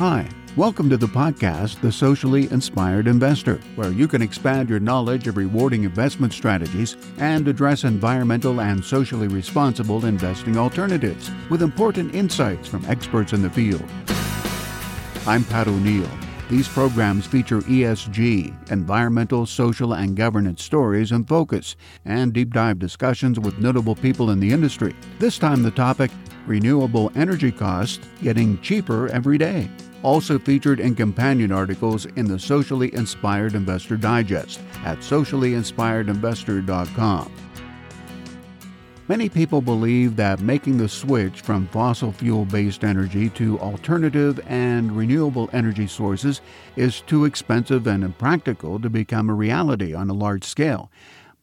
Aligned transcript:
Hi, 0.00 0.26
welcome 0.56 0.88
to 0.88 0.96
the 0.96 1.06
podcast, 1.06 1.82
The 1.82 1.92
Socially 1.92 2.50
Inspired 2.50 3.06
Investor, 3.06 3.60
where 3.76 3.92
you 3.92 4.08
can 4.08 4.22
expand 4.22 4.70
your 4.70 4.80
knowledge 4.80 5.28
of 5.28 5.36
rewarding 5.36 5.84
investment 5.84 6.32
strategies 6.32 6.96
and 7.18 7.46
address 7.46 7.84
environmental 7.84 8.62
and 8.62 8.82
socially 8.82 9.28
responsible 9.28 10.06
investing 10.06 10.56
alternatives 10.56 11.30
with 11.50 11.60
important 11.60 12.14
insights 12.14 12.66
from 12.66 12.82
experts 12.86 13.34
in 13.34 13.42
the 13.42 13.50
field. 13.50 13.84
I'm 15.26 15.44
Pat 15.44 15.68
O'Neill. 15.68 16.08
These 16.50 16.66
programs 16.66 17.28
feature 17.28 17.60
ESG, 17.60 18.72
environmental, 18.72 19.46
social, 19.46 19.94
and 19.94 20.16
governance 20.16 20.64
stories 20.64 21.12
in 21.12 21.24
focus, 21.24 21.76
and 22.04 22.32
deep 22.32 22.52
dive 22.52 22.80
discussions 22.80 23.38
with 23.38 23.60
notable 23.60 23.94
people 23.94 24.30
in 24.30 24.40
the 24.40 24.50
industry. 24.50 24.96
This 25.20 25.38
time, 25.38 25.62
the 25.62 25.70
topic 25.70 26.10
renewable 26.48 27.12
energy 27.14 27.52
costs 27.52 28.04
getting 28.20 28.60
cheaper 28.62 29.06
every 29.10 29.38
day 29.38 29.70
also 30.02 30.38
featured 30.38 30.80
in 30.80 30.94
companion 30.94 31.52
articles 31.52 32.06
in 32.16 32.26
the 32.26 32.38
Socially 32.38 32.94
Inspired 32.94 33.54
Investor 33.54 33.96
Digest 33.96 34.60
at 34.84 34.98
sociallyinspiredinvestor.com. 34.98 37.32
Many 39.10 39.28
people 39.28 39.60
believe 39.60 40.14
that 40.14 40.38
making 40.38 40.76
the 40.76 40.88
switch 40.88 41.40
from 41.40 41.66
fossil 41.66 42.12
fuel 42.12 42.44
based 42.44 42.84
energy 42.84 43.28
to 43.30 43.58
alternative 43.58 44.38
and 44.46 44.96
renewable 44.96 45.50
energy 45.52 45.88
sources 45.88 46.40
is 46.76 47.00
too 47.00 47.24
expensive 47.24 47.88
and 47.88 48.04
impractical 48.04 48.78
to 48.78 48.88
become 48.88 49.28
a 49.28 49.34
reality 49.34 49.92
on 49.92 50.10
a 50.10 50.14
large 50.14 50.44
scale. 50.44 50.92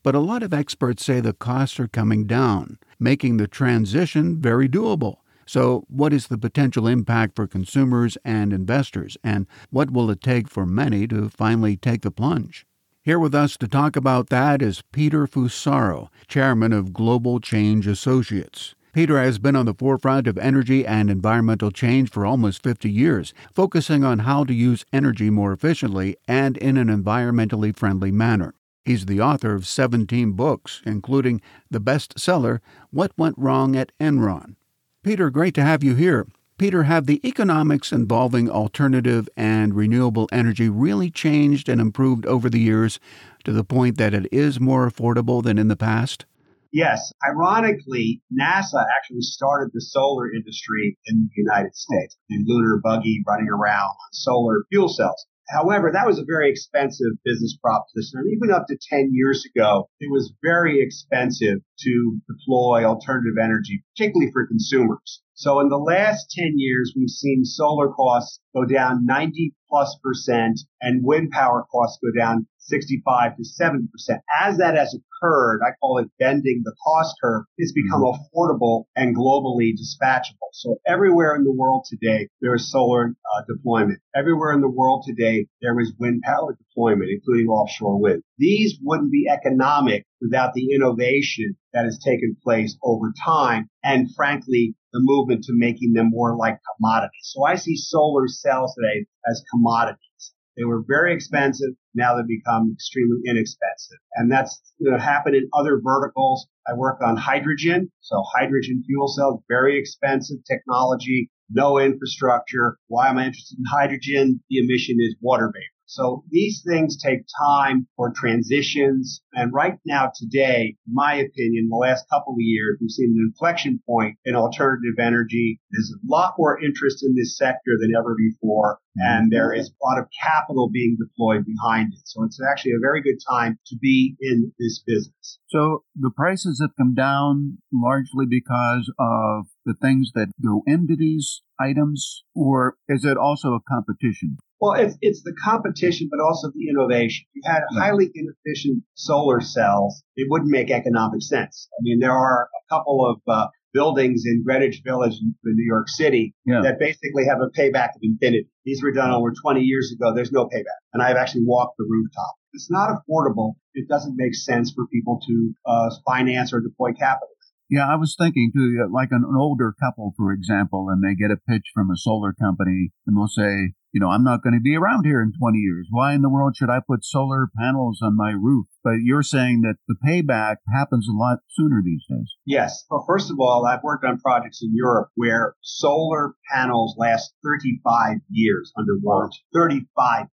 But 0.01 0.15
a 0.15 0.19
lot 0.19 0.43
of 0.43 0.53
experts 0.53 1.03
say 1.03 1.19
the 1.19 1.33
costs 1.33 1.77
are 1.77 1.89
coming 1.89 2.25
down, 2.25 2.79
making 3.01 3.35
the 3.35 3.49
transition 3.49 4.39
very 4.39 4.69
doable. 4.69 5.17
So, 5.45 5.83
what 5.89 6.13
is 6.13 6.27
the 6.27 6.37
potential 6.37 6.87
impact 6.87 7.35
for 7.35 7.47
consumers 7.47 8.17
and 8.23 8.53
investors, 8.53 9.17
and 9.25 9.45
what 9.71 9.91
will 9.91 10.09
it 10.09 10.21
take 10.21 10.47
for 10.47 10.65
many 10.65 11.05
to 11.07 11.27
finally 11.27 11.75
take 11.75 12.03
the 12.03 12.11
plunge? 12.11 12.65
Here 13.07 13.19
with 13.19 13.33
us 13.33 13.55
to 13.59 13.69
talk 13.69 13.95
about 13.95 14.27
that 14.31 14.61
is 14.61 14.83
Peter 14.91 15.27
Fusaro, 15.27 16.09
chairman 16.27 16.73
of 16.73 16.91
Global 16.91 17.39
Change 17.39 17.87
Associates. 17.87 18.75
Peter 18.91 19.17
has 19.17 19.39
been 19.39 19.55
on 19.55 19.65
the 19.65 19.73
forefront 19.73 20.27
of 20.27 20.37
energy 20.37 20.85
and 20.85 21.09
environmental 21.09 21.71
change 21.71 22.11
for 22.11 22.25
almost 22.25 22.61
50 22.61 22.91
years, 22.91 23.33
focusing 23.55 24.03
on 24.03 24.19
how 24.19 24.43
to 24.43 24.53
use 24.53 24.83
energy 24.91 25.29
more 25.29 25.53
efficiently 25.53 26.17
and 26.27 26.57
in 26.57 26.75
an 26.75 26.89
environmentally 26.89 27.73
friendly 27.73 28.11
manner. 28.11 28.53
He's 28.83 29.05
the 29.05 29.21
author 29.21 29.55
of 29.55 29.65
17 29.65 30.33
books, 30.33 30.81
including 30.85 31.39
the 31.71 31.79
bestseller, 31.79 32.59
What 32.91 33.13
Went 33.17 33.37
Wrong 33.37 33.77
at 33.77 33.93
Enron 34.01 34.57
Peter, 35.01 35.29
great 35.29 35.53
to 35.53 35.63
have 35.63 35.81
you 35.81 35.95
here. 35.95 36.27
Peter, 36.57 36.83
have 36.83 37.05
the 37.05 37.25
economics 37.27 37.91
involving 37.91 38.49
alternative 38.49 39.29
and 39.37 39.75
renewable 39.75 40.27
energy 40.31 40.69
really 40.69 41.11
changed 41.11 41.69
and 41.69 41.79
improved 41.79 42.25
over 42.25 42.49
the 42.49 42.59
years 42.59 42.99
to 43.43 43.51
the 43.51 43.63
point 43.63 43.97
that 43.97 44.13
it 44.13 44.27
is 44.31 44.59
more 44.59 44.89
affordable 44.89 45.43
than 45.43 45.59
in 45.59 45.67
the 45.67 45.75
past? 45.75 46.25
Yes. 46.73 47.13
Ironically, 47.27 48.23
NASA 48.33 48.83
actually 48.97 49.21
started 49.21 49.69
the 49.73 49.81
solar 49.81 50.33
industry 50.33 50.97
in 51.05 51.29
the 51.29 51.41
United 51.41 51.75
States, 51.75 52.17
the 52.27 52.43
lunar 52.45 52.79
buggy 52.83 53.23
running 53.27 53.49
around 53.49 53.89
on 53.89 54.11
solar 54.11 54.65
fuel 54.71 54.89
cells. 54.89 55.25
However, 55.49 55.91
that 55.93 56.07
was 56.07 56.19
a 56.19 56.25
very 56.25 56.49
expensive 56.49 57.13
business 57.23 57.55
proposition. 57.61 58.19
And 58.19 58.33
even 58.35 58.53
up 58.53 58.65
to 58.67 58.77
10 58.89 59.11
years 59.13 59.45
ago, 59.45 59.89
it 59.99 60.11
was 60.11 60.33
very 60.43 60.81
expensive 60.81 61.59
to 61.79 62.19
deploy 62.27 62.83
alternative 62.83 63.37
energy, 63.41 63.83
particularly 63.95 64.31
for 64.33 64.45
consumers. 64.47 65.21
So 65.37 65.59
in 65.59 65.69
the 65.69 65.77
last 65.77 66.31
10 66.31 66.53
years, 66.55 66.93
we've 66.95 67.11
seen 67.11 67.45
solar 67.45 67.89
costs 67.89 68.39
go 68.55 68.65
down 68.65 69.05
90 69.05 69.53
plus 69.69 69.95
percent 70.01 70.59
and 70.81 71.05
wind 71.05 71.29
power 71.29 71.63
costs 71.71 71.99
go 72.03 72.09
down 72.19 72.47
65 72.57 73.37
to 73.37 73.45
70 73.45 73.87
percent. 73.91 74.21
As 74.41 74.57
that 74.57 74.75
has 74.75 74.95
occurred, 74.95 75.61
I 75.63 75.75
call 75.79 75.99
it 75.99 76.09
bending 76.17 76.63
the 76.63 76.73
cost 76.83 77.15
curve, 77.21 77.43
it's 77.55 77.71
become 77.71 78.01
mm-hmm. 78.01 78.17
affordable 78.35 78.85
and 78.95 79.15
globally 79.15 79.73
dispatchable. 79.73 80.49
So 80.53 80.77
everywhere 80.87 81.35
in 81.35 81.43
the 81.43 81.51
world 81.51 81.85
today, 81.87 82.29
there 82.41 82.55
is 82.55 82.71
solar 82.71 83.05
uh, 83.05 83.41
deployment. 83.47 83.99
Everywhere 84.15 84.53
in 84.53 84.61
the 84.61 84.69
world 84.69 85.05
today, 85.07 85.45
there 85.61 85.79
is 85.79 85.93
wind 85.99 86.23
power 86.23 86.57
deployment, 86.57 87.11
including 87.11 87.47
offshore 87.47 88.01
wind. 88.01 88.23
These 88.39 88.79
wouldn't 88.81 89.11
be 89.11 89.27
economic 89.29 90.03
without 90.19 90.53
the 90.55 90.73
innovation 90.73 91.55
that 91.73 91.85
has 91.85 91.99
taken 91.99 92.35
place 92.43 92.75
over 92.83 93.13
time. 93.23 93.69
And 93.83 94.07
frankly, 94.15 94.73
the 94.93 94.99
movement 95.01 95.43
to 95.43 95.53
making 95.53 95.93
them 95.93 96.09
more 96.09 96.35
like 96.35 96.59
commodities. 96.77 97.31
So 97.33 97.43
I 97.43 97.55
see 97.55 97.75
solar 97.75 98.27
cells 98.27 98.73
today 98.75 99.05
as 99.29 99.43
commodities. 99.51 100.33
They 100.57 100.63
were 100.63 100.83
very 100.87 101.13
expensive. 101.13 101.69
Now 101.93 102.15
they 102.15 102.23
become 102.27 102.71
extremely 102.73 103.17
inexpensive. 103.25 103.99
And 104.15 104.31
that's 104.31 104.59
you 104.79 104.89
know, 104.89 104.97
happened 104.97 105.35
in 105.35 105.47
other 105.53 105.79
verticals. 105.83 106.47
I 106.67 106.73
work 106.73 106.99
on 107.01 107.15
hydrogen. 107.15 107.91
So 108.01 108.23
hydrogen 108.35 108.83
fuel 108.87 109.07
cells, 109.07 109.41
very 109.47 109.77
expensive 109.77 110.37
technology, 110.49 111.29
no 111.51 111.77
infrastructure. 111.77 112.77
Why 112.87 113.09
am 113.09 113.19
I 113.19 113.25
interested 113.25 113.59
in 113.59 113.65
hydrogen? 113.65 114.43
The 114.49 114.57
emission 114.57 114.97
is 114.99 115.15
water 115.21 115.47
vapor. 115.53 115.76
So 115.87 116.23
these 116.29 116.63
things 116.67 116.97
take 116.97 117.21
time 117.41 117.87
for 117.95 118.11
transitions. 118.13 119.21
And 119.33 119.53
right 119.53 119.79
now, 119.85 120.11
today, 120.13 120.75
my 120.85 121.15
opinion, 121.15 121.69
the 121.69 121.77
last 121.77 122.05
couple 122.09 122.33
of 122.33 122.39
years, 122.39 122.77
we've 122.81 122.91
seen 122.91 123.15
an 123.17 123.31
inflection 123.31 123.79
point 123.87 124.17
in 124.25 124.35
alternative 124.35 124.99
energy. 124.99 125.61
There's 125.71 125.93
a 125.95 125.99
lot 126.05 126.33
more 126.37 126.61
interest 126.61 127.03
in 127.03 127.15
this 127.15 127.37
sector 127.37 127.71
than 127.79 127.93
ever 127.97 128.15
before. 128.17 128.79
And 128.97 129.31
there 129.31 129.53
is 129.53 129.69
a 129.69 129.85
lot 129.85 129.99
of 129.99 130.07
capital 130.21 130.69
being 130.71 130.97
deployed 130.99 131.45
behind 131.45 131.93
it. 131.93 132.01
So 132.05 132.23
it's 132.23 132.39
actually 132.51 132.71
a 132.71 132.81
very 132.81 133.01
good 133.01 133.19
time 133.29 133.59
to 133.67 133.77
be 133.79 134.15
in 134.19 134.51
this 134.59 134.83
business. 134.85 135.39
So 135.47 135.83
the 135.95 136.11
prices 136.15 136.59
have 136.61 136.75
come 136.77 136.95
down 136.95 137.59
largely 137.71 138.25
because 138.27 138.91
of 138.99 139.45
the 139.67 139.75
things 139.75 140.11
that 140.15 140.31
go 140.43 140.63
into 140.65 140.95
these 140.95 141.43
items, 141.59 142.23
or 142.33 142.77
is 142.87 143.03
it 143.03 143.17
also 143.17 143.49
a 143.49 143.59
competition? 143.69 144.37
Well, 144.59 144.73
it's, 144.73 144.97
it's 145.01 145.21
the 145.21 145.35
competition, 145.43 146.07
but 146.09 146.23
also 146.23 146.49
the 146.49 146.69
innovation. 146.69 147.25
If 147.35 147.43
you 147.43 147.51
had 147.51 147.61
highly 147.77 148.09
inefficient 148.15 148.83
solar 148.95 149.41
cells, 149.41 150.01
it 150.15 150.27
wouldn't 150.31 150.49
make 150.49 150.71
economic 150.71 151.21
sense. 151.21 151.67
I 151.77 151.79
mean, 151.81 151.99
there 151.99 152.13
are 152.13 152.45
a 152.45 152.73
couple 152.73 153.05
of 153.05 153.21
uh, 153.27 153.47
buildings 153.73 154.23
in 154.25 154.43
Greenwich 154.43 154.81
Village 154.83 155.13
in 155.21 155.35
New 155.43 155.65
York 155.65 155.89
City 155.89 156.33
yeah. 156.45 156.61
that 156.63 156.79
basically 156.79 157.25
have 157.29 157.39
a 157.41 157.49
payback 157.49 157.89
of 157.89 158.01
infinity. 158.01 158.47
These 158.65 158.81
were 158.81 158.91
done 158.91 159.11
over 159.11 159.31
20 159.31 159.61
years 159.61 159.93
ago. 159.93 160.15
There's 160.15 160.31
no 160.31 160.45
payback. 160.45 160.81
And 160.93 161.03
I've 161.03 161.17
actually 161.17 161.43
walked 161.45 161.77
the 161.77 161.85
rooftop. 161.87 162.33
It's 162.53 162.71
not 162.71 162.89
affordable. 162.89 163.55
It 163.75 163.87
doesn't 163.87 164.15
make 164.17 164.33
sense 164.33 164.71
for 164.73 164.87
people 164.87 165.19
to 165.27 165.53
uh, 165.67 165.89
finance 166.07 166.53
or 166.53 166.61
deploy 166.61 166.93
capital. 166.93 167.29
Yeah, 167.69 167.87
I 167.91 167.95
was 167.95 168.15
thinking 168.17 168.51
too, 168.55 168.87
like 168.91 169.09
an, 169.11 169.23
an 169.27 169.35
older 169.37 169.73
couple, 169.79 170.13
for 170.15 170.31
example, 170.31 170.87
and 170.89 171.03
they 171.03 171.15
get 171.15 171.31
a 171.31 171.37
pitch 171.37 171.71
from 171.73 171.91
a 171.91 171.97
solar 171.97 172.33
company 172.33 172.91
and 173.05 173.17
they'll 173.17 173.27
say, 173.27 173.73
you 173.91 174.01
know, 174.01 174.09
I'm 174.09 174.23
not 174.23 174.43
going 174.43 174.53
to 174.53 174.61
be 174.61 174.75
around 174.75 175.05
here 175.05 175.21
in 175.21 175.33
20 175.37 175.57
years. 175.57 175.87
Why 175.89 176.13
in 176.13 176.21
the 176.21 176.29
world 176.29 176.55
should 176.55 176.69
I 176.69 176.79
put 176.85 177.03
solar 177.03 177.47
panels 177.57 177.99
on 178.01 178.15
my 178.15 178.31
roof? 178.31 178.67
But 178.83 178.97
you're 179.03 179.23
saying 179.23 179.61
that 179.61 179.77
the 179.87 179.95
payback 180.05 180.57
happens 180.71 181.07
a 181.09 181.17
lot 181.17 181.39
sooner 181.49 181.81
these 181.83 182.03
days. 182.09 182.35
Yes. 182.45 182.85
Well, 182.89 183.03
first 183.07 183.31
of 183.31 183.37
all, 183.39 183.65
I've 183.65 183.83
worked 183.83 184.05
on 184.05 184.19
projects 184.19 184.61
in 184.61 184.71
Europe 184.73 185.09
where 185.15 185.55
solar 185.61 186.35
panels 186.53 186.95
last 186.97 187.33
35 187.43 188.17
years 188.29 188.71
under 188.77 188.93
warranty. 189.01 189.39
35 189.53 190.27